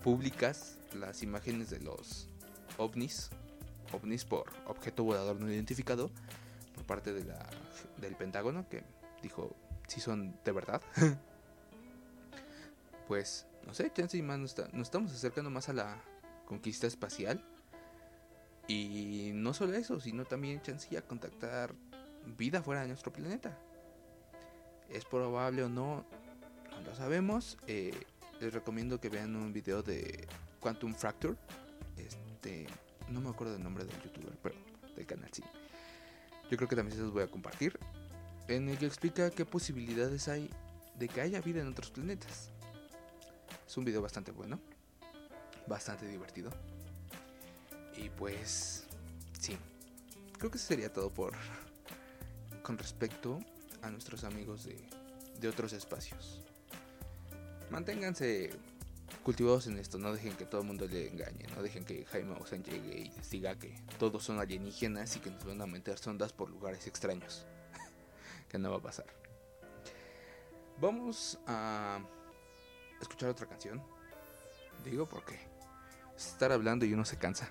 públicas 0.04 0.78
las 0.94 1.24
imágenes 1.24 1.70
de 1.70 1.80
los 1.80 2.28
ovnis, 2.78 3.30
ovnis 3.92 4.24
por 4.24 4.46
objeto 4.68 5.04
volador 5.04 5.40
no 5.40 5.52
identificado, 5.52 6.12
por 6.76 6.86
parte 6.86 7.12
de 7.14 7.26
la, 7.26 7.50
del 8.00 8.16
Pentágono, 8.16 8.70
que 8.70 8.84
dijo 9.24 9.56
si 9.88 10.00
son 10.00 10.36
de 10.46 10.52
verdad. 10.52 10.82
pues, 13.08 13.48
no 13.66 13.74
sé, 13.74 13.92
chance 13.94 14.22
más 14.22 14.38
nos, 14.40 14.52
está- 14.52 14.70
nos 14.74 14.88
estamos 14.88 15.12
acercando 15.12 15.50
más 15.50 15.70
a 15.70 15.74
la 15.74 16.02
conquista 16.46 16.88
espacial. 16.88 17.44
Y 18.68 19.32
no 19.34 19.54
solo 19.54 19.74
eso, 19.76 20.00
sino 20.02 20.26
también 20.26 20.62
chance 20.62 20.96
a 20.98 21.02
contactar 21.02 21.74
vida 22.38 22.62
fuera 22.62 22.82
de 22.82 22.90
nuestro 22.90 23.14
planeta 23.14 23.58
es 24.92 25.06
probable 25.06 25.64
o 25.64 25.70
no, 25.70 26.06
no 26.72 26.82
lo 26.82 26.96
sabemos. 26.96 27.58
Eh, 27.68 27.94
les 28.40 28.54
recomiendo 28.54 29.00
que 29.00 29.10
vean 29.10 29.36
un 29.36 29.54
video 29.54 29.82
de 29.84 30.28
Quantum 30.60 30.94
Fracture. 30.94 31.36
Este, 31.98 32.68
no 33.10 33.22
me 33.22 33.30
acuerdo 33.30 33.54
del 33.54 33.64
nombre 33.64 33.86
del 33.86 34.02
youtuber, 34.04 34.38
pero 34.42 34.56
del 34.96 35.06
canal 35.06 35.30
sí. 35.32 35.44
Yo 36.50 36.58
creo 36.58 36.70
que 36.70 36.76
también 36.76 36.96
se 36.96 37.04
los 37.04 37.12
voy 37.12 37.24
a 37.24 37.28
compartir. 37.28 37.78
En 38.48 38.70
el 38.70 38.78
que 38.78 38.86
explica 38.86 39.30
qué 39.30 39.44
posibilidades 39.44 40.28
hay 40.28 40.50
de 40.98 41.08
que 41.08 41.22
haya 41.22 41.42
vida 41.42 41.62
en 41.62 41.68
otros 41.68 41.92
planetas. 41.92 42.50
Es 43.68 43.78
un 43.78 43.84
video 43.84 44.02
bastante 44.02 44.32
bueno, 44.32 44.60
bastante 45.68 46.08
divertido. 46.08 46.52
Y 47.98 48.10
pues, 48.10 48.86
sí, 49.40 49.58
creo 50.38 50.50
que 50.50 50.58
eso 50.58 50.68
sería 50.68 50.94
todo 50.94 51.10
por 51.10 51.34
con 52.64 52.78
respecto 52.78 53.40
a 53.88 53.92
nuestros 53.92 54.24
amigos 54.24 54.66
de, 54.66 55.48
otros 55.48 55.74
espacios. 55.74 56.42
Manténganse 57.70 58.52
cultivados 59.24 59.68
en 59.68 59.78
esto, 59.78 59.98
no 59.98 60.14
dejen 60.14 60.34
que 60.36 60.46
todo 60.46 60.62
el 60.62 60.68
mundo 60.68 60.88
le 60.88 61.08
engañe, 61.08 61.48
no 61.56 61.62
dejen 61.62 61.86
que 61.86 62.06
Jaime 62.06 62.34
Maussan 62.34 62.64
llegue 62.64 63.00
y 63.00 63.12
diga 63.30 63.58
que 63.58 63.80
todos 63.98 64.24
son 64.24 64.40
alienígenas 64.40 65.16
y 65.16 65.20
que 65.20 65.32
nos 65.32 65.46
van 65.46 65.62
a 65.62 65.66
meter 65.66 65.98
sondas 65.98 66.34
por 66.34 66.50
lugares 66.50 66.88
extraños. 66.88 67.46
que 68.50 68.58
no 68.58 68.72
va 68.72 68.78
a 68.78 68.82
pasar. 68.82 69.06
Vamos 70.80 71.40
a 71.48 72.00
escuchar 73.02 73.30
otra 73.30 73.48
canción. 73.48 73.82
Digo 74.84 75.08
porque 75.08 75.40
estar 76.16 76.52
hablando 76.52 76.86
y 76.86 76.94
uno 76.94 77.06
se 77.06 77.18
cansa. 77.18 77.50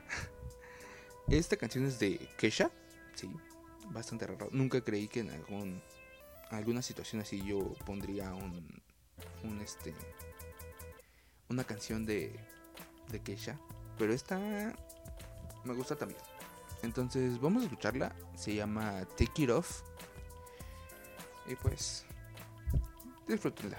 Esta 1.28 1.56
canción 1.56 1.84
es 1.86 1.98
de 1.98 2.18
Kesha, 2.38 2.70
sí, 3.14 3.28
bastante 3.90 4.26
raro. 4.26 4.48
Nunca 4.52 4.80
creí 4.80 5.08
que 5.08 5.20
en 5.20 5.30
algún 5.30 5.82
algunas 6.50 6.86
situaciones 6.86 7.28
sí 7.28 7.42
yo 7.44 7.72
pondría 7.84 8.34
un, 8.34 8.82
un 9.44 9.60
este, 9.60 9.94
una 11.48 11.64
canción 11.64 12.04
de, 12.04 12.38
de 13.08 13.20
Keisha, 13.20 13.58
pero 13.98 14.12
esta 14.12 14.38
me 15.64 15.74
gusta 15.74 15.96
también. 15.96 16.20
Entonces 16.82 17.40
vamos 17.40 17.62
a 17.62 17.66
escucharla, 17.66 18.14
se 18.36 18.54
llama 18.54 19.04
Take 19.16 19.42
It 19.42 19.50
Off 19.50 19.82
y 21.46 21.54
pues 21.56 22.04
disfrútenla. 23.26 23.78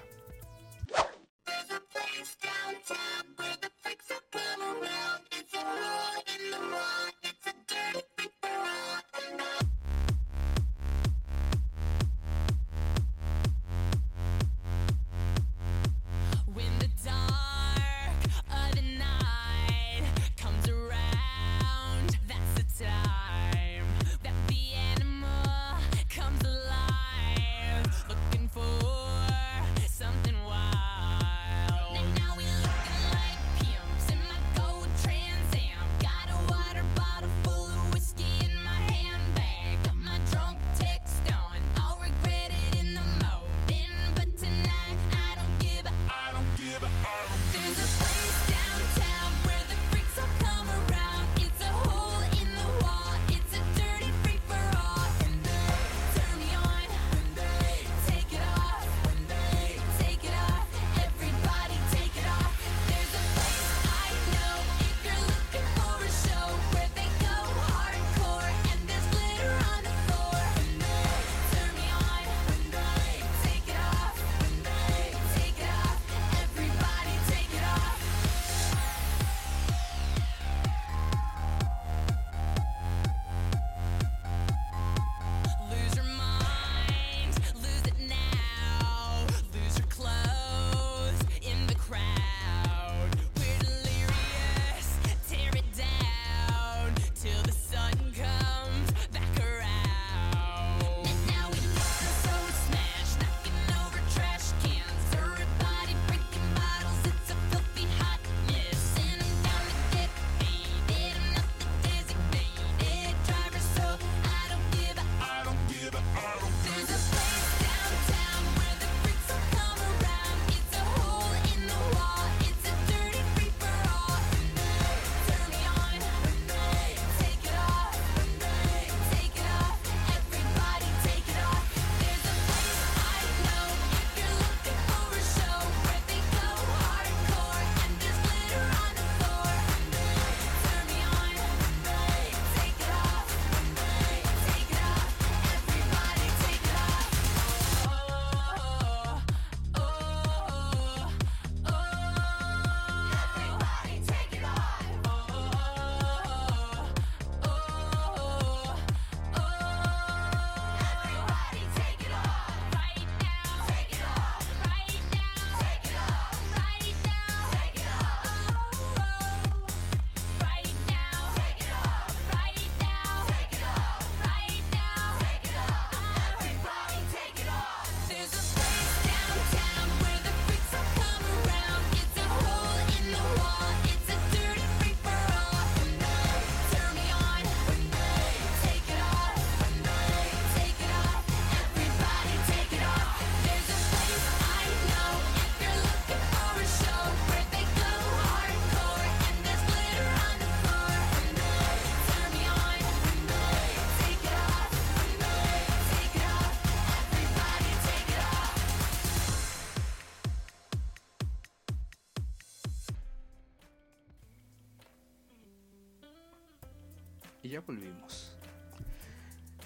volvimos. 217.68 218.32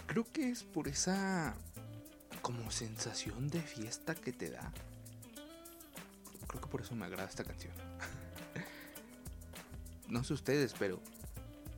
Creo 0.08 0.24
que 0.30 0.50
es 0.50 0.64
por 0.64 0.88
esa 0.88 1.54
como 2.42 2.70
sensación 2.72 3.48
de 3.48 3.62
fiesta 3.62 4.16
que 4.16 4.32
te 4.32 4.50
da. 4.50 4.72
Creo 6.48 6.60
que 6.60 6.68
por 6.68 6.80
eso 6.80 6.96
me 6.96 7.06
agrada 7.06 7.28
esta 7.28 7.44
canción. 7.44 7.72
no 10.08 10.24
sé 10.24 10.34
ustedes, 10.34 10.74
pero 10.76 11.00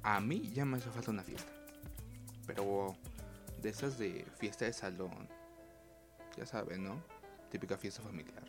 a 0.02 0.20
mí 0.20 0.50
ya 0.54 0.64
me 0.64 0.78
hace 0.78 0.90
falta 0.90 1.10
una 1.10 1.22
fiesta. 1.22 1.52
Pero 2.46 2.96
de 3.60 3.68
esas 3.68 3.98
de 3.98 4.24
fiesta 4.38 4.64
de 4.64 4.72
salón. 4.72 5.28
Ya 6.38 6.46
saben, 6.46 6.84
¿no? 6.84 7.02
Típica 7.50 7.76
fiesta 7.76 8.02
familiar. 8.02 8.42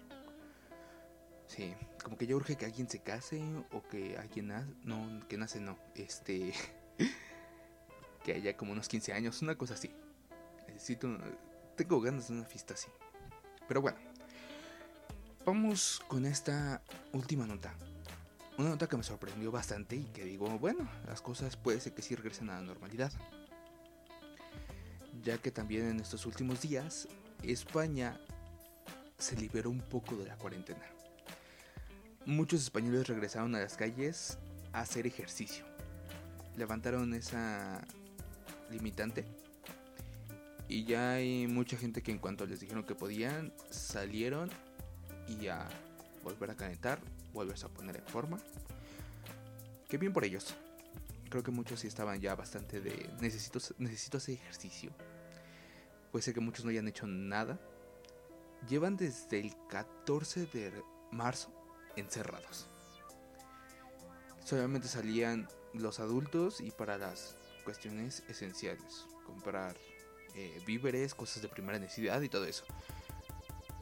Sí, 1.48 1.74
como 2.02 2.18
que 2.18 2.26
ya 2.26 2.36
urge 2.36 2.56
que 2.56 2.66
alguien 2.66 2.90
se 2.90 3.00
case 3.00 3.44
o 3.72 3.84
que 3.84 4.18
alguien 4.18 4.48
nace. 4.48 4.72
No, 4.84 5.28
que 5.28 5.38
nace 5.38 5.60
no. 5.60 5.78
Este. 5.94 6.54
que 8.26 8.34
haya 8.34 8.58
como 8.58 8.72
unos 8.72 8.90
15 8.90 9.14
años, 9.14 9.42
una 9.44 9.56
cosa 9.56 9.76
así. 9.76 9.92
Necesito. 10.68 11.16
Tengo 11.76 12.02
ganas 12.02 12.28
de 12.28 12.34
una 12.34 12.46
fiesta 12.46 12.74
así. 12.74 12.88
Pero 13.68 13.82
bueno. 13.82 13.98
Vamos 15.46 16.02
con 16.08 16.26
esta 16.26 16.82
última 17.14 17.46
nota. 17.46 17.72
Una 18.58 18.70
nota 18.70 18.88
que 18.88 18.98
me 18.98 19.04
sorprendió 19.04 19.52
bastante 19.52 19.96
y 19.96 20.06
que 20.06 20.24
digo, 20.24 20.48
bueno, 20.58 20.90
las 21.06 21.22
cosas 21.22 21.56
puede 21.56 21.80
ser 21.80 21.94
que 21.94 22.02
sí 22.02 22.16
regresen 22.16 22.50
a 22.50 22.56
la 22.56 22.62
normalidad. 22.62 23.12
Ya 25.24 25.38
que 25.38 25.52
también 25.52 25.88
en 25.88 26.00
estos 26.00 26.26
últimos 26.26 26.62
días, 26.62 27.08
España 27.44 28.20
se 29.20 29.36
liberó 29.36 29.70
un 29.70 29.82
poco 29.82 30.16
de 30.16 30.26
la 30.26 30.36
cuarentena. 30.36 30.86
Muchos 32.26 32.64
españoles 32.64 33.08
regresaron 33.08 33.54
a 33.54 33.60
las 33.60 33.78
calles 33.78 34.40
a 34.74 34.80
hacer 34.80 35.06
ejercicio. 35.06 35.64
Levantaron 36.58 37.14
esa 37.14 37.86
limitante. 38.70 39.26
Y 40.68 40.86
ya 40.86 41.14
hay 41.14 41.48
mucha 41.48 41.78
gente 41.78 42.02
que 42.02 42.12
en 42.12 42.20
cuanto 42.20 42.46
les 42.46 42.60
dijeron 42.60 42.84
que 42.84 42.96
podían, 42.96 43.54
salieron 43.70 44.50
y 45.28 45.48
a 45.48 45.68
volver 46.24 46.52
a 46.52 46.56
calentar, 46.56 47.00
volverse 47.34 47.66
a 47.66 47.70
poner 47.70 47.98
en 47.98 48.06
forma. 48.06 48.40
Qué 49.88 49.98
bien 49.98 50.14
por 50.14 50.26
ellos. 50.26 50.56
Creo 51.30 51.44
que 51.44 51.52
muchos 51.52 51.82
sí 51.82 51.88
estaban 51.88 52.20
ya 52.20 52.36
bastante 52.36 52.82
de 52.82 53.10
necesito, 53.20 53.60
necesito 53.78 54.18
hacer 54.18 54.36
ejercicio. 54.36 54.92
Puede 56.12 56.24
ser 56.24 56.34
que 56.34 56.40
muchos 56.40 56.66
no 56.66 56.72
hayan 56.72 56.88
hecho 56.88 57.06
nada. 57.06 57.60
Llevan 58.70 58.96
desde 58.98 59.40
el 59.40 59.54
14 59.70 60.48
de 60.48 60.72
marzo 61.12 61.52
encerrados. 61.96 62.68
Solamente 64.44 64.88
salían 64.88 65.48
los 65.74 66.00
adultos 66.00 66.62
y 66.62 66.72
para 66.72 66.98
las 66.98 67.36
cuestiones 67.66 68.24
esenciales. 68.30 69.08
Comprar 69.26 69.76
eh, 70.36 70.62
víveres, 70.66 71.14
cosas 71.14 71.42
de 71.42 71.50
primera 71.50 71.78
necesidad 71.80 72.22
y 72.22 72.30
todo 72.30 72.46
eso. 72.46 72.64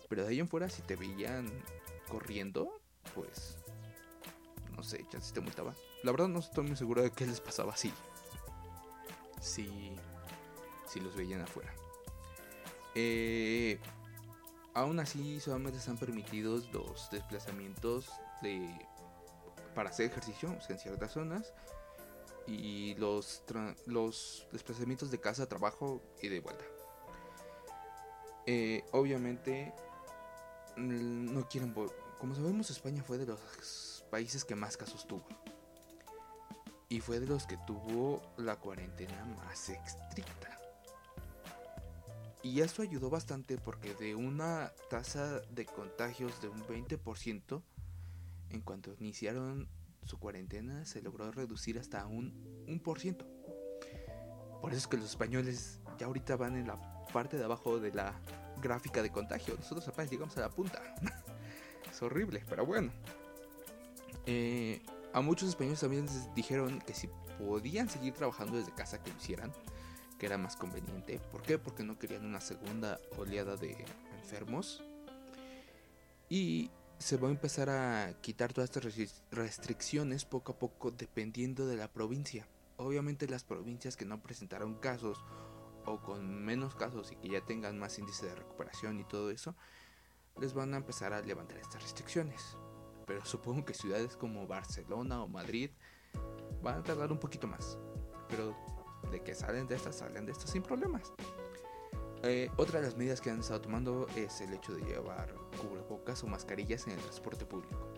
Pero 0.10 0.24
de 0.24 0.30
ahí 0.30 0.40
en 0.40 0.48
fuera, 0.48 0.70
si 0.70 0.82
te 0.82 0.96
veían 0.96 1.52
corriendo, 2.10 2.80
pues. 3.14 3.58
No 4.76 4.82
sé, 4.84 5.06
si 5.22 5.34
te 5.34 5.42
multaba. 5.42 5.76
La 6.04 6.12
verdad, 6.12 6.28
no 6.28 6.40
estoy 6.40 6.66
muy 6.66 6.76
seguro 6.76 7.04
de 7.04 7.12
qué 7.12 7.28
les 7.28 7.40
pasaba 7.40 7.74
así. 7.74 7.94
Si. 9.42 9.96
Si 10.88 11.00
los 11.00 11.16
veían 11.16 11.42
afuera. 11.42 11.74
Eh, 12.96 13.80
aún 14.74 15.00
así, 15.00 15.40
solamente 15.40 15.80
están 15.80 15.98
permitidos 15.98 16.72
los 16.72 17.10
desplazamientos 17.12 18.10
de. 18.42 18.70
Para 19.76 19.90
hacer 19.90 20.12
ejercicio 20.12 20.56
en 20.70 20.78
ciertas 20.78 21.12
zonas. 21.12 21.54
Y 22.48 22.96
los, 22.96 23.44
los 23.86 24.48
desplazamientos 24.52 25.12
de 25.12 25.20
casa 25.20 25.44
a 25.44 25.50
trabajo 25.50 26.02
y 26.22 26.28
de 26.28 26.40
vuelta. 26.40 26.66
Eh, 28.46 28.84
obviamente 28.92 29.74
mm, 30.76 31.34
no 31.34 31.48
quieren 31.48 31.74
como 32.20 32.36
sabemos 32.36 32.70
España 32.70 33.02
fue 33.02 33.18
de 33.18 33.26
los 33.26 34.06
países 34.10 34.44
que 34.44 34.56
más 34.56 34.76
casos 34.76 35.08
tuvo 35.08 35.26
y 36.90 37.00
fue 37.00 37.22
de 37.22 37.26
los 37.26 37.46
que 37.48 37.58
tuvo 37.66 38.22
la 38.38 38.58
cuarentena 38.58 39.26
más 39.26 39.70
estricta 39.70 40.54
y 42.44 42.60
eso 42.60 42.82
ayudó 42.82 43.10
bastante 43.10 43.58
porque 43.58 43.96
de 43.96 44.16
una 44.16 44.74
tasa 44.90 45.40
de 45.50 45.66
contagios 45.66 46.42
de 46.42 46.50
un 46.50 46.62
20% 46.68 47.64
en 48.50 48.62
cuanto 48.62 48.94
iniciaron 49.00 49.70
su 50.06 50.18
cuarentena 50.20 50.86
se 50.86 51.02
logró 51.02 51.32
reducir 51.32 51.80
hasta 51.80 52.06
un 52.06 52.34
1%. 52.68 53.26
Por 54.62 54.72
eso 54.72 54.80
es 54.80 54.88
que 54.88 54.98
los 54.98 55.10
españoles 55.10 55.80
ya 55.98 56.06
ahorita 56.06 56.36
van 56.36 56.56
en 56.56 56.68
la 56.68 57.06
parte 57.12 57.38
de 57.38 57.44
abajo 57.44 57.80
de 57.80 57.92
la 57.92 58.20
gráfica 58.62 59.02
de 59.02 59.12
contagio. 59.12 59.56
Nosotros 59.58 59.88
apenas 59.88 60.12
llegamos 60.12 60.38
a 60.38 60.42
la 60.42 60.50
punta. 60.50 60.82
es 61.92 62.02
horrible, 62.02 62.44
pero 62.48 62.66
bueno. 62.66 62.92
Eh, 64.26 64.82
a 65.12 65.22
muchos 65.22 65.50
españoles 65.50 65.82
también 65.82 66.06
les 66.06 66.34
dijeron 66.34 66.80
que 66.80 66.94
si 66.94 67.10
podían 67.38 67.90
seguir 67.90 68.14
trabajando 68.14 68.58
desde 68.58 68.72
casa 68.72 69.04
que 69.04 69.12
lo 69.12 69.18
hicieran, 69.18 69.52
que 70.18 70.26
era 70.26 70.38
más 70.38 70.56
conveniente. 70.56 71.20
¿Por 71.32 71.42
qué? 71.42 71.58
Porque 71.58 71.84
no 71.84 72.00
querían 72.00 72.26
una 72.26 72.42
segunda 72.42 73.00
oleada 73.18 73.58
de 73.58 73.86
enfermos. 74.22 74.82
Y 76.30 76.72
se 77.04 77.18
va 77.18 77.28
a 77.28 77.32
empezar 77.32 77.70
a 77.70 78.14
quitar 78.22 78.54
todas 78.54 78.70
estas 78.70 78.86
restri- 78.86 79.12
restricciones 79.30 80.24
poco 80.24 80.54
a 80.54 80.58
poco 80.58 80.90
dependiendo 80.90 81.68
de 81.68 81.76
la 81.76 81.90
provincia. 81.90 82.48
Obviamente 82.78 83.28
las 83.28 83.44
provincias 83.44 83.98
que 83.98 84.06
no 84.06 84.22
presentaron 84.22 84.76
casos 84.76 85.22
o 85.86 86.00
con 86.02 86.46
menos 86.46 86.76
casos 86.76 87.12
y 87.12 87.18
que 87.18 87.28
ya 87.28 87.42
tengan 87.42 87.78
más 87.78 88.00
índice 88.00 88.28
de 88.28 88.36
recuperación 88.36 89.02
y 89.02 89.04
todo 89.04 89.32
eso, 89.32 89.54
les 90.40 90.54
van 90.54 90.74
a 90.74 90.78
empezar 90.78 91.12
a 91.12 91.22
levantar 91.22 91.58
estas 91.58 91.84
restricciones. 91.84 92.58
Pero 93.06 93.26
supongo 93.26 93.66
que 93.66 93.74
ciudades 93.74 94.16
como 94.16 94.48
Barcelona 94.48 95.22
o 95.22 95.28
Madrid 95.28 95.72
van 96.62 96.80
a 96.80 96.84
tardar 96.84 97.12
un 97.12 97.20
poquito 97.20 97.48
más. 97.48 97.78
Pero 98.30 98.56
de 99.12 99.22
que 99.22 99.36
salen 99.36 99.68
de 99.68 99.76
estas, 99.76 99.98
salen 99.98 100.26
de 100.26 100.32
estas 100.32 100.52
sin 100.52 100.64
problemas. 100.64 101.12
Eh, 102.26 102.50
otra 102.56 102.80
de 102.80 102.86
las 102.86 102.96
medidas 102.96 103.20
que 103.20 103.30
han 103.30 103.42
estado 103.42 103.60
tomando 103.60 104.08
es 104.16 104.40
el 104.40 104.54
hecho 104.54 104.74
de 104.74 104.82
llevar 104.86 105.36
cubrebocas 105.62 106.24
o 106.24 106.28
mascarillas 106.28 106.88
en 106.88 106.94
el 106.94 107.00
transporte 107.00 107.46
público. 107.46 107.94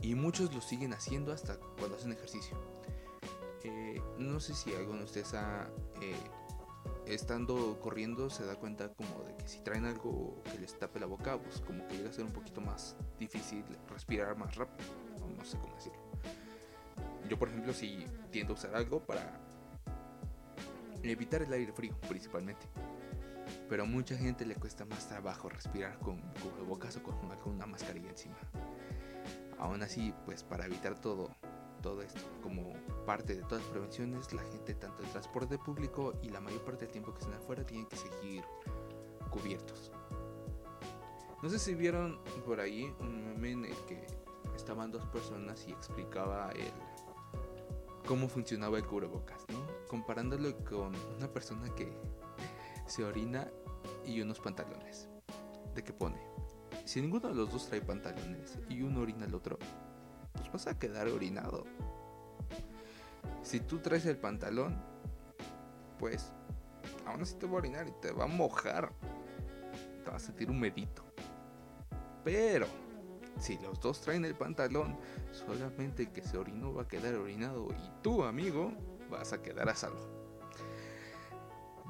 Y 0.00 0.14
muchos 0.14 0.54
lo 0.54 0.60
siguen 0.60 0.92
haciendo 0.92 1.32
hasta 1.32 1.58
cuando 1.78 1.96
hacen 1.96 2.12
ejercicio. 2.12 2.56
Eh, 3.64 4.00
no 4.18 4.38
sé 4.38 4.54
si 4.54 4.72
alguno 4.72 4.98
de 4.98 5.04
ustedes 5.04 5.34
ha, 5.34 5.68
eh, 6.00 6.14
estando 7.06 7.78
corriendo 7.80 8.30
se 8.30 8.46
da 8.46 8.54
cuenta 8.54 8.88
como 8.94 9.24
de 9.24 9.36
que 9.36 9.48
si 9.48 9.60
traen 9.60 9.84
algo 9.84 10.40
que 10.44 10.60
les 10.60 10.78
tape 10.78 11.00
la 11.00 11.06
boca, 11.06 11.38
pues 11.42 11.60
como 11.60 11.86
que 11.88 11.96
llega 11.96 12.10
a 12.10 12.12
ser 12.12 12.24
un 12.24 12.32
poquito 12.32 12.60
más 12.60 12.96
difícil 13.18 13.64
respirar 13.88 14.36
más 14.36 14.54
rápido. 14.54 14.88
o 15.24 15.28
No 15.28 15.44
sé 15.44 15.58
cómo 15.58 15.74
decirlo. 15.74 15.98
Yo 17.28 17.36
por 17.36 17.48
ejemplo 17.48 17.72
si 17.72 18.06
tiendo 18.30 18.54
a 18.54 18.56
usar 18.56 18.76
algo 18.76 19.00
para 19.00 19.40
evitar 21.02 21.42
el 21.42 21.52
aire 21.52 21.72
frío 21.72 21.94
principalmente. 22.08 22.66
Pero 23.68 23.84
a 23.84 23.86
mucha 23.86 24.16
gente 24.16 24.44
le 24.44 24.54
cuesta 24.54 24.84
más 24.84 25.08
trabajo 25.08 25.48
respirar 25.48 25.98
con 25.98 26.20
cubrebocas 26.42 26.96
o 26.96 27.02
con 27.02 27.16
con 27.38 27.54
una 27.54 27.66
mascarilla 27.66 28.10
encima. 28.10 28.36
Aún 29.58 29.82
así, 29.82 30.14
pues 30.24 30.42
para 30.42 30.66
evitar 30.66 30.98
todo, 30.98 31.30
todo 31.82 32.02
esto, 32.02 32.20
como 32.42 32.72
parte 33.04 33.34
de 33.34 33.42
todas 33.42 33.62
las 33.62 33.70
prevenciones, 33.70 34.32
la 34.32 34.42
gente 34.42 34.74
tanto 34.74 35.02
el 35.02 35.08
transporte 35.10 35.58
público 35.58 36.14
y 36.22 36.30
la 36.30 36.40
mayor 36.40 36.64
parte 36.64 36.84
del 36.84 36.92
tiempo 36.92 37.12
que 37.12 37.20
están 37.20 37.34
afuera 37.34 37.64
tienen 37.64 37.86
que 37.86 37.96
seguir 37.96 38.44
cubiertos. 39.30 39.92
No 41.42 41.48
sé 41.48 41.58
si 41.58 41.74
vieron 41.74 42.20
por 42.44 42.60
ahí 42.60 42.92
un 43.00 43.24
meme 43.40 43.52
en 43.52 43.64
el 43.66 43.76
que 43.86 44.06
estaban 44.54 44.90
dos 44.90 45.06
personas 45.06 45.66
y 45.66 45.72
explicaba 45.72 46.50
el 46.52 46.72
cómo 48.10 48.26
funcionaba 48.26 48.76
el 48.76 48.84
cubrebocas, 48.84 49.46
¿no? 49.52 49.64
Comparándolo 49.86 50.64
con 50.64 50.92
una 51.16 51.32
persona 51.32 51.72
que 51.76 51.96
se 52.88 53.04
orina 53.04 53.48
y 54.04 54.20
unos 54.20 54.40
pantalones. 54.40 55.08
¿De 55.76 55.84
qué 55.84 55.92
pone? 55.92 56.20
Si 56.84 57.00
ninguno 57.00 57.28
de 57.28 57.36
los 57.36 57.52
dos 57.52 57.68
trae 57.68 57.80
pantalones 57.80 58.58
y 58.68 58.82
uno 58.82 59.02
orina 59.02 59.26
al 59.26 59.34
otro, 59.36 59.60
pues 60.32 60.50
vas 60.50 60.66
a 60.66 60.76
quedar 60.76 61.06
orinado. 61.06 61.62
Si 63.44 63.60
tú 63.60 63.78
traes 63.78 64.04
el 64.06 64.16
pantalón, 64.16 64.82
pues 65.96 66.32
aún 67.06 67.22
así 67.22 67.36
te 67.36 67.46
va 67.46 67.52
a 67.52 67.58
orinar 67.58 67.86
y 67.86 67.92
te 68.02 68.10
va 68.10 68.24
a 68.24 68.26
mojar. 68.26 68.90
Te 70.04 70.10
vas 70.10 70.24
a 70.24 70.26
sentir 70.26 70.50
humedito. 70.50 71.04
Pero 72.24 72.66
si 73.40 73.58
los 73.58 73.80
dos 73.80 74.00
traen 74.00 74.24
el 74.24 74.34
pantalón, 74.34 74.98
solamente 75.32 76.04
el 76.04 76.12
que 76.12 76.22
se 76.22 76.36
orinó 76.36 76.74
va 76.74 76.82
a 76.82 76.88
quedar 76.88 77.14
orinado 77.14 77.68
y 77.70 78.02
tú, 78.02 78.22
amigo, 78.22 78.72
vas 79.08 79.32
a 79.32 79.42
quedar 79.42 79.68
a 79.68 79.74
salvo. 79.74 80.20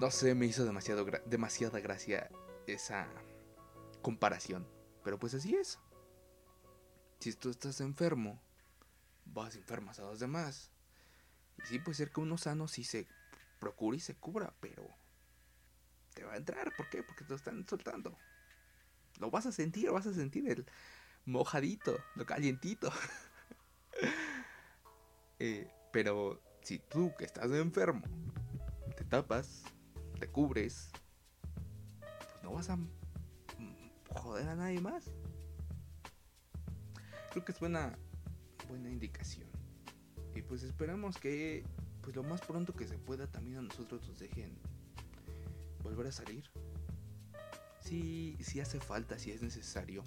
No 0.01 0.11
sé, 0.11 0.35
me 0.35 0.47
hizo 0.47 0.65
demasiada 0.65 1.81
gracia 1.81 2.31
esa 2.67 3.07
comparación. 4.01 4.67
Pero 5.05 5.19
pues 5.19 5.35
así 5.35 5.55
es. 5.55 5.79
Si 7.19 7.35
tú 7.35 7.51
estás 7.51 7.81
enfermo, 7.81 8.41
vas 9.27 9.57
enfermas 9.57 9.99
a 9.99 10.03
los 10.03 10.19
demás. 10.19 10.71
Y 11.59 11.67
sí 11.67 11.79
puede 11.79 11.97
ser 11.97 12.13
que 12.13 12.21
uno 12.21 12.39
sano 12.39 12.69
sí 12.69 12.85
se 12.85 13.07
procure 13.59 13.99
y 13.99 14.01
se 14.01 14.15
cubra, 14.15 14.55
pero 14.61 14.89
te 16.15 16.25
va 16.25 16.33
a 16.33 16.37
entrar. 16.37 16.75
¿Por 16.77 16.89
qué? 16.89 17.03
Porque 17.03 17.25
te 17.25 17.31
lo 17.31 17.37
están 17.37 17.67
soltando. 17.69 18.17
Lo 19.19 19.31
vas 19.31 19.45
a 19.47 19.53
sentir, 19.53 19.91
vas 19.91 20.07
a 20.07 20.15
sentir 20.15 20.49
el 20.49 20.65
mojadito, 21.27 21.99
lo 22.17 22.27
calientito. 22.27 22.91
Eh, 25.43 25.73
pero 25.91 26.39
si 26.63 26.79
tú 26.79 27.15
que 27.17 27.25
estás 27.25 27.51
enfermo, 27.51 28.03
te 28.95 29.05
tapas, 29.05 29.63
te 30.19 30.29
cubres, 30.29 30.91
pues 31.99 32.43
no 32.43 32.53
vas 32.53 32.69
a 32.69 32.77
mm, 32.77 32.91
joder 34.11 34.49
a 34.49 34.55
nadie 34.55 34.83
más. 34.83 35.11
creo 37.31 37.43
que 37.43 37.53
es 37.53 37.59
buena, 37.59 37.97
buena 38.69 38.91
indicación. 38.91 39.49
Y 40.35 40.43
pues 40.43 40.63
esperamos 40.63 41.17
que 41.17 41.65
pues 42.03 42.15
lo 42.15 42.23
más 42.23 42.41
pronto 42.43 42.75
que 42.75 42.87
se 42.87 42.99
pueda 42.99 43.27
también 43.27 43.59
a 43.59 43.63
nosotros 43.63 44.07
nos 44.07 44.19
dejen 44.19 44.59
volver 45.83 46.07
a 46.09 46.13
salir. 46.13 46.45
Si, 47.81 48.37
si 48.41 48.61
hace 48.61 48.79
falta, 48.79 49.19
si 49.19 49.33
es 49.33 49.43
necesario. 49.43 50.05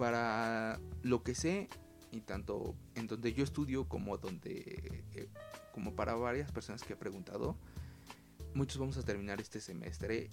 Para 0.00 0.80
lo 1.02 1.22
que 1.22 1.34
sé, 1.34 1.68
y 2.10 2.22
tanto 2.22 2.74
en 2.94 3.06
donde 3.06 3.34
yo 3.34 3.44
estudio 3.44 3.86
como 3.86 4.16
donde 4.16 5.04
eh, 5.12 5.28
como 5.74 5.94
para 5.94 6.14
varias 6.14 6.50
personas 6.50 6.82
que 6.82 6.94
he 6.94 6.96
preguntado, 6.96 7.58
muchos 8.54 8.78
vamos 8.78 8.96
a 8.96 9.02
terminar 9.02 9.42
este 9.42 9.60
semestre 9.60 10.30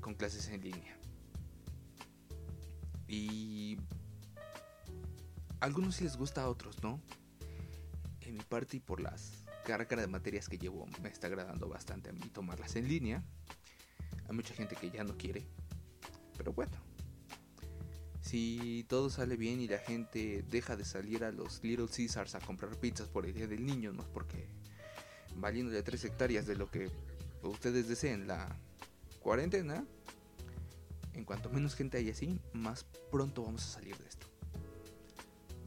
con 0.00 0.14
clases 0.14 0.48
en 0.48 0.62
línea. 0.62 0.96
Y 3.06 3.76
a 5.60 5.66
algunos 5.66 5.96
sí 5.96 6.04
les 6.04 6.16
gusta, 6.16 6.40
a 6.40 6.48
otros 6.48 6.82
no. 6.82 7.02
En 8.22 8.32
mi 8.38 8.42
parte 8.44 8.78
y 8.78 8.80
por 8.80 9.02
las 9.02 9.44
carga 9.62 9.94
de 9.94 10.06
materias 10.06 10.48
que 10.48 10.56
llevo 10.56 10.86
me 11.02 11.10
está 11.10 11.26
agradando 11.26 11.68
bastante 11.68 12.08
a 12.08 12.12
mí 12.14 12.30
tomarlas 12.32 12.76
en 12.76 12.88
línea. 12.88 13.22
Hay 14.26 14.34
mucha 14.34 14.54
gente 14.54 14.74
que 14.74 14.90
ya 14.90 15.04
no 15.04 15.18
quiere. 15.18 15.46
Pero 16.38 16.54
bueno. 16.54 16.89
Si 18.30 18.86
todo 18.88 19.10
sale 19.10 19.36
bien 19.36 19.60
y 19.60 19.66
la 19.66 19.78
gente 19.78 20.44
deja 20.48 20.76
de 20.76 20.84
salir 20.84 21.24
a 21.24 21.32
los 21.32 21.64
Little 21.64 21.88
Caesars 21.88 22.36
a 22.36 22.38
comprar 22.38 22.76
pizzas 22.76 23.08
por 23.08 23.26
el 23.26 23.34
día 23.34 23.48
del 23.48 23.66
niño, 23.66 23.92
no 23.92 24.04
porque 24.04 24.46
valiéndole 25.34 25.82
3 25.82 26.04
hectáreas 26.04 26.46
de 26.46 26.54
lo 26.54 26.70
que 26.70 26.92
ustedes 27.42 27.88
deseen 27.88 28.28
la 28.28 28.56
cuarentena, 29.18 29.84
en 31.14 31.24
cuanto 31.24 31.50
menos 31.50 31.74
gente 31.74 31.98
haya 31.98 32.12
así, 32.12 32.38
más 32.52 32.86
pronto 33.10 33.42
vamos 33.42 33.66
a 33.66 33.80
salir 33.80 33.96
de 33.98 34.06
esto. 34.06 34.28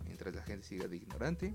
Mientras 0.05 0.33
la 0.33 0.43
gente 0.43 0.65
siga 0.65 0.87
de 0.87 0.95
ignorante, 0.95 1.53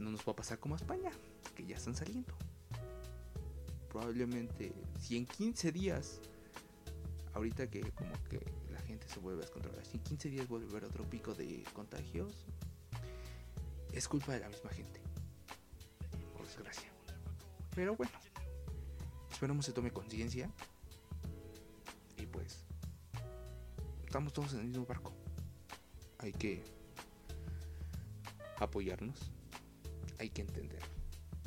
no 0.00 0.10
nos 0.10 0.26
va 0.26 0.32
a 0.32 0.36
pasar 0.36 0.58
como 0.58 0.74
a 0.74 0.78
España, 0.78 1.12
que 1.54 1.64
ya 1.64 1.76
están 1.76 1.94
saliendo. 1.94 2.34
Probablemente, 3.90 4.72
si 4.98 5.16
en 5.16 5.24
15 5.24 5.70
días, 5.70 6.20
ahorita 7.32 7.70
que 7.70 7.92
como 7.92 8.12
que 8.28 8.40
gente 8.86 9.08
se 9.08 9.20
vuelve 9.20 9.42
a 9.42 9.44
descontrolar, 9.46 9.84
si 9.84 9.96
en 9.96 10.02
15 10.02 10.28
días 10.30 10.48
vuelve 10.48 10.66
a 10.66 10.70
haber 10.70 10.84
otro 10.84 11.04
pico 11.04 11.34
de 11.34 11.64
contagios, 11.72 12.46
es 13.92 14.08
culpa 14.08 14.32
de 14.32 14.40
la 14.40 14.48
misma 14.48 14.70
gente. 14.70 15.00
Por 16.36 16.46
desgracia. 16.46 16.90
Pero 17.74 17.96
bueno, 17.96 18.12
esperemos 19.30 19.66
se 19.66 19.72
tome 19.72 19.90
conciencia. 19.90 20.50
Y 22.16 22.26
pues, 22.26 22.64
estamos 24.04 24.32
todos 24.32 24.54
en 24.54 24.60
el 24.60 24.66
mismo 24.66 24.86
barco. 24.86 25.12
Hay 26.18 26.32
que 26.32 26.64
apoyarnos 28.58 29.30
hay 30.18 30.30
que 30.30 30.42
entender. 30.42 30.95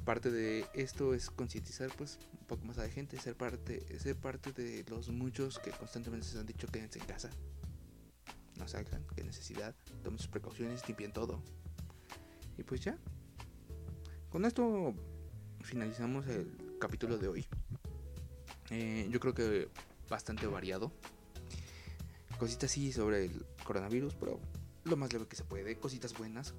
Parte 0.09 0.31
de 0.31 0.65
esto 0.73 1.13
es 1.13 1.29
concientizar 1.29 1.91
pues 1.95 2.17
un 2.31 2.47
poco 2.47 2.65
más 2.65 2.79
a 2.79 2.81
la 2.81 2.89
gente, 2.89 3.19
ser 3.19 3.35
parte, 3.35 3.85
ser 3.99 4.15
parte 4.15 4.51
de 4.51 4.83
los 4.89 5.09
muchos 5.09 5.59
que 5.59 5.69
constantemente 5.69 6.25
se 6.25 6.39
han 6.39 6.47
dicho 6.47 6.65
quédense 6.65 6.97
en 6.97 7.05
casa. 7.05 7.29
No 8.57 8.67
salgan, 8.67 9.05
qué 9.15 9.23
necesidad, 9.23 9.75
tomen 10.01 10.17
sus 10.17 10.27
precauciones, 10.27 10.81
limpien 10.87 11.13
todo. 11.13 11.43
Y 12.57 12.63
pues 12.63 12.81
ya. 12.81 12.97
Con 14.31 14.45
esto 14.45 14.95
finalizamos 15.61 16.25
el 16.25 16.57
capítulo 16.79 17.19
de 17.19 17.27
hoy. 17.27 17.45
Eh, 18.71 19.07
yo 19.11 19.19
creo 19.19 19.35
que 19.35 19.69
bastante 20.09 20.47
variado. 20.47 20.91
Cositas 22.39 22.71
así 22.71 22.91
sobre 22.91 23.25
el 23.25 23.45
coronavirus, 23.63 24.15
pero 24.15 24.39
lo 24.85 24.97
más 24.97 25.13
leve 25.13 25.27
que 25.27 25.35
se 25.35 25.43
puede. 25.43 25.75
Cositas 25.75 26.17
buenas 26.17 26.55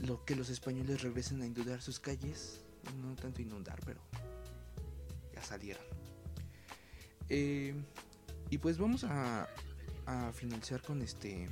lo 0.00 0.24
que 0.24 0.34
los 0.34 0.48
españoles 0.48 1.02
regresen 1.02 1.42
a 1.42 1.46
inundar 1.46 1.82
sus 1.82 2.00
calles. 2.00 2.60
No 3.02 3.14
tanto 3.14 3.42
inundar, 3.42 3.78
pero 3.84 4.00
ya 5.34 5.42
salieron. 5.42 5.82
Eh, 7.28 7.74
y 8.48 8.58
pues 8.58 8.78
vamos 8.78 9.04
a, 9.04 9.48
finalizar 10.34 10.82
con 10.82 11.02
este. 11.02 11.48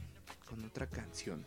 con 0.48 0.64
otra 0.64 0.88
canción. 0.88 1.44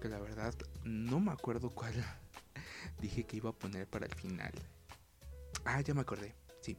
Que 0.00 0.08
la 0.08 0.18
verdad 0.18 0.54
no 0.84 1.20
me 1.20 1.32
acuerdo 1.32 1.70
cuál 1.70 1.94
dije 3.00 3.24
que 3.24 3.36
iba 3.36 3.50
a 3.50 3.52
poner 3.52 3.86
para 3.86 4.06
el 4.06 4.14
final. 4.14 4.52
Ah, 5.64 5.80
ya 5.80 5.94
me 5.94 6.00
acordé. 6.00 6.34
Sí. 6.60 6.76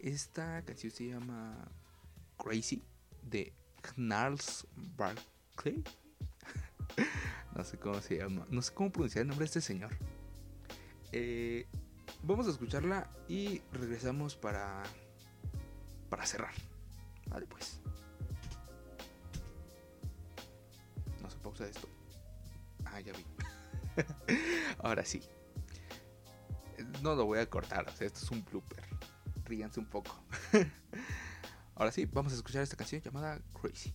Esta 0.00 0.62
canción 0.64 0.90
se 0.90 1.08
llama 1.08 1.56
Crazy 2.36 2.82
de 3.22 3.52
Gnarls 3.96 4.66
Barkley. 4.96 5.84
No 7.54 7.64
sé 7.64 7.78
cómo 7.78 8.00
se 8.00 8.18
llama. 8.18 8.46
No 8.50 8.62
sé 8.62 8.72
cómo 8.72 8.90
pronunciar 8.90 9.22
el 9.22 9.28
nombre 9.28 9.44
de 9.44 9.46
este 9.46 9.60
señor. 9.60 9.90
Eh, 11.12 11.66
vamos 12.22 12.46
a 12.46 12.50
escucharla 12.50 13.10
y 13.28 13.60
regresamos 13.72 14.36
para. 14.36 14.82
para 16.08 16.24
cerrar. 16.26 16.54
Vale, 17.26 17.46
pues. 17.46 17.80
No 21.22 21.30
se 21.30 21.36
pausa 21.38 21.66
esto. 21.66 21.88
Ah, 22.84 23.00
ya 23.00 23.12
vi. 23.12 23.24
Ahora 24.78 25.04
sí. 25.04 25.22
No 27.02 27.14
lo 27.14 27.26
voy 27.26 27.38
a 27.38 27.48
cortar. 27.48 27.88
O 27.88 27.92
sea, 27.92 28.06
esto 28.06 28.20
es 28.20 28.30
un 28.30 28.44
blooper. 28.44 28.84
Ríanse 29.44 29.80
un 29.80 29.86
poco. 29.86 30.16
Ahora 31.74 31.92
sí, 31.92 32.06
vamos 32.06 32.32
a 32.32 32.36
escuchar 32.36 32.62
esta 32.62 32.76
canción 32.76 33.02
llamada 33.02 33.40
Crazy. 33.60 33.94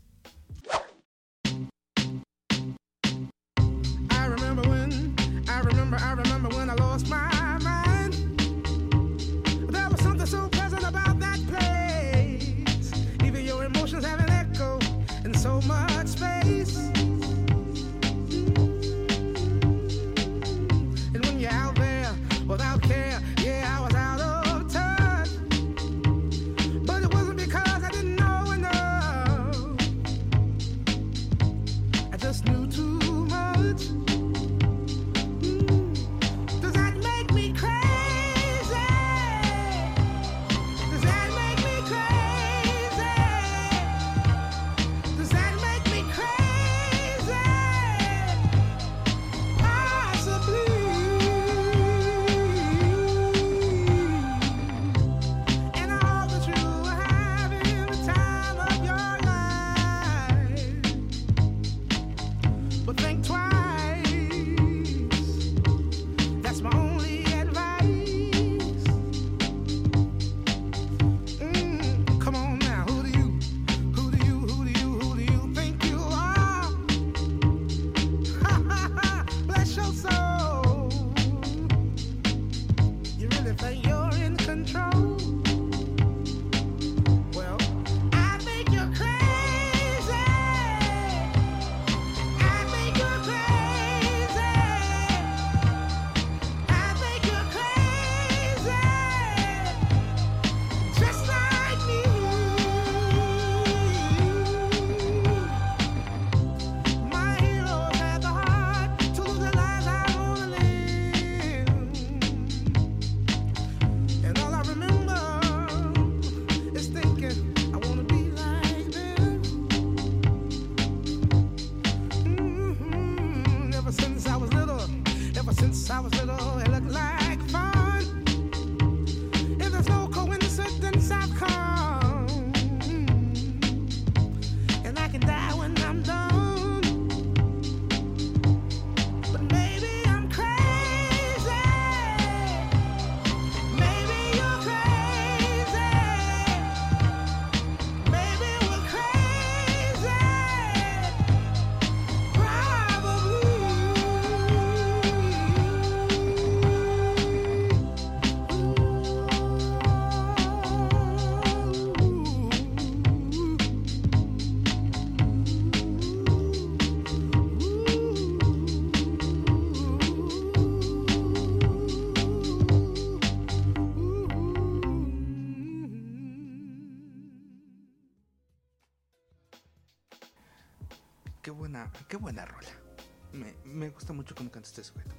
Este 184.77 184.93
sujeto. 184.93 185.15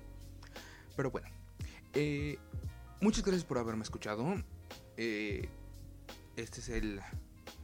Pero 0.97 1.11
bueno, 1.11 1.29
eh, 1.95 2.39
muchas 3.01 3.25
gracias 3.25 3.45
por 3.45 3.59
haberme 3.59 3.83
escuchado. 3.83 4.25
Eh, 4.97 5.49
este 6.37 6.61
es 6.61 6.69
el 6.69 7.01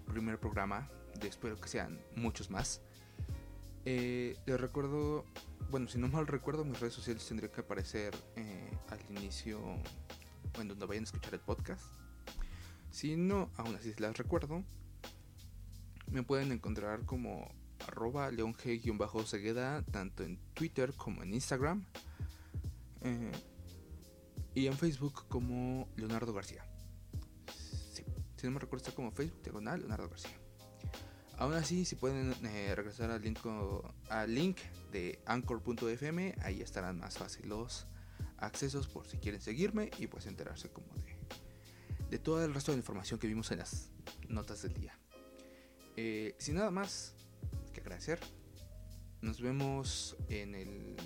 primer 0.07 0.39
programa. 0.39 0.89
espero 1.23 1.61
que 1.61 1.69
sean 1.69 2.01
muchos 2.17 2.51
más. 2.51 2.81
Eh, 3.85 4.37
les 4.47 4.61
recuerdo, 4.61 5.25
bueno, 5.71 5.89
si 5.89 5.99
no 5.99 6.09
mal 6.09 6.27
recuerdo, 6.27 6.65
mis 6.65 6.81
redes 6.81 6.95
sociales 6.95 7.27
tendrían 7.27 7.53
que 7.53 7.61
aparecer 7.61 8.15
al 8.89 9.17
inicio, 9.17 9.61
en 10.59 10.69
donde 10.69 10.87
vayan 10.87 11.05
a 11.05 11.07
escuchar 11.07 11.35
el 11.35 11.41
podcast. 11.41 11.85
Si 12.91 13.17
no, 13.17 13.51
aún 13.57 13.75
así 13.75 13.93
las 13.99 14.17
recuerdo. 14.17 14.63
Me 16.11 16.23
pueden 16.23 16.53
encontrar 16.53 17.05
como 17.05 17.51
arroba 17.95 18.31
leong-cegueda 18.31 19.83
tanto 19.91 20.25
en 20.25 20.39
Twitter 20.53 20.93
como 20.95 21.23
en 21.23 21.33
Instagram. 21.33 21.85
Eh, 23.03 23.33
y 24.55 24.67
en 24.67 24.77
Facebook 24.77 25.27
como 25.29 25.89
Leonardo 25.97 26.33
García. 26.33 26.65
Si 28.37 28.47
no 28.47 28.53
me 28.53 28.61
recuerdo 28.61 28.85
está 28.85 28.95
como 28.95 29.11
Facebook 29.11 29.43
diagonal 29.43 29.81
Leonardo 29.81 30.09
García. 30.09 30.39
Aún 31.39 31.55
así, 31.55 31.85
si 31.85 31.97
pueden 31.97 32.35
eh, 32.45 32.75
regresar 32.75 33.11
al 33.11 33.23
link, 33.23 33.39
al 34.09 34.35
link 34.35 34.59
de 34.93 35.21
anchor.fm, 35.27 36.35
ahí 36.43 36.61
estarán 36.61 36.99
más 36.99 37.19
fácil 37.19 37.49
los 37.49 37.87
accesos 38.39 38.87
por 38.87 39.07
si 39.09 39.19
quieren 39.19 39.41
seguirme 39.41 39.91
y 39.99 40.07
pues 40.07 40.27
enterarse 40.27 40.69
como 40.69 40.87
de, 42.11 42.19
todo 42.19 42.45
el 42.45 42.55
resto 42.55 42.71
de 42.71 42.79
información 42.79 43.19
que 43.19 43.27
vimos 43.27 43.51
en 43.51 43.59
las 43.59 43.91
notas 44.29 44.63
del 44.63 44.75
día. 44.75 44.97
Eh, 45.97 46.37
sin 46.39 46.57
nada 46.57 46.71
más 46.71 47.15
agradecer, 47.85 48.19
nos 49.21 49.41
vemos 49.43 50.17
en 50.29 50.55
el 50.55 50.97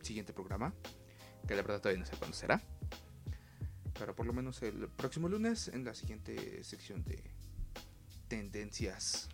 siguiente 0.00 0.32
programa, 0.32 0.74
que 1.46 1.54
la 1.54 1.62
verdad 1.62 1.80
todavía 1.80 2.00
no 2.00 2.06
sé 2.06 2.16
cuándo 2.16 2.34
será, 2.34 2.62
pero 3.98 4.16
por 4.16 4.24
lo 4.26 4.32
menos 4.32 4.62
el 4.62 4.88
próximo 4.88 5.28
lunes 5.28 5.68
en 5.68 5.84
la 5.84 5.94
siguiente 5.94 6.64
sección 6.64 7.04
de 7.04 7.22
tendencias. 8.28 9.28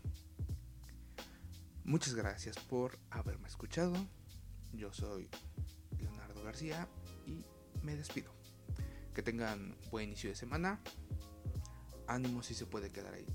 Muchas 1.84 2.14
gracias 2.14 2.58
por 2.58 2.98
haberme 3.10 3.46
escuchado. 3.46 3.94
Yo 4.72 4.92
soy 4.92 5.30
Leonardo 5.98 6.42
García 6.42 6.88
y 7.26 7.44
me 7.82 7.94
despido. 7.96 8.32
Que 9.14 9.22
tengan 9.22 9.76
buen 9.90 10.08
inicio 10.08 10.30
de 10.30 10.36
semana. 10.36 10.80
Ánimo 12.08 12.42
si 12.42 12.54
se 12.54 12.66
puede 12.66 12.90
quedar 12.90 13.14
ahí. 13.14 13.26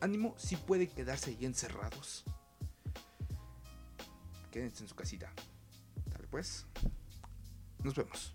Ánimo 0.00 0.34
si 0.38 0.56
puede 0.56 0.88
quedarse 0.88 1.30
ahí 1.30 1.44
encerrados. 1.44 2.24
Quédense 4.50 4.82
en 4.82 4.88
su 4.88 4.94
casita. 4.94 5.32
Tal 6.12 6.26
pues. 6.28 6.66
Nos 7.82 7.94
vemos. 7.94 8.34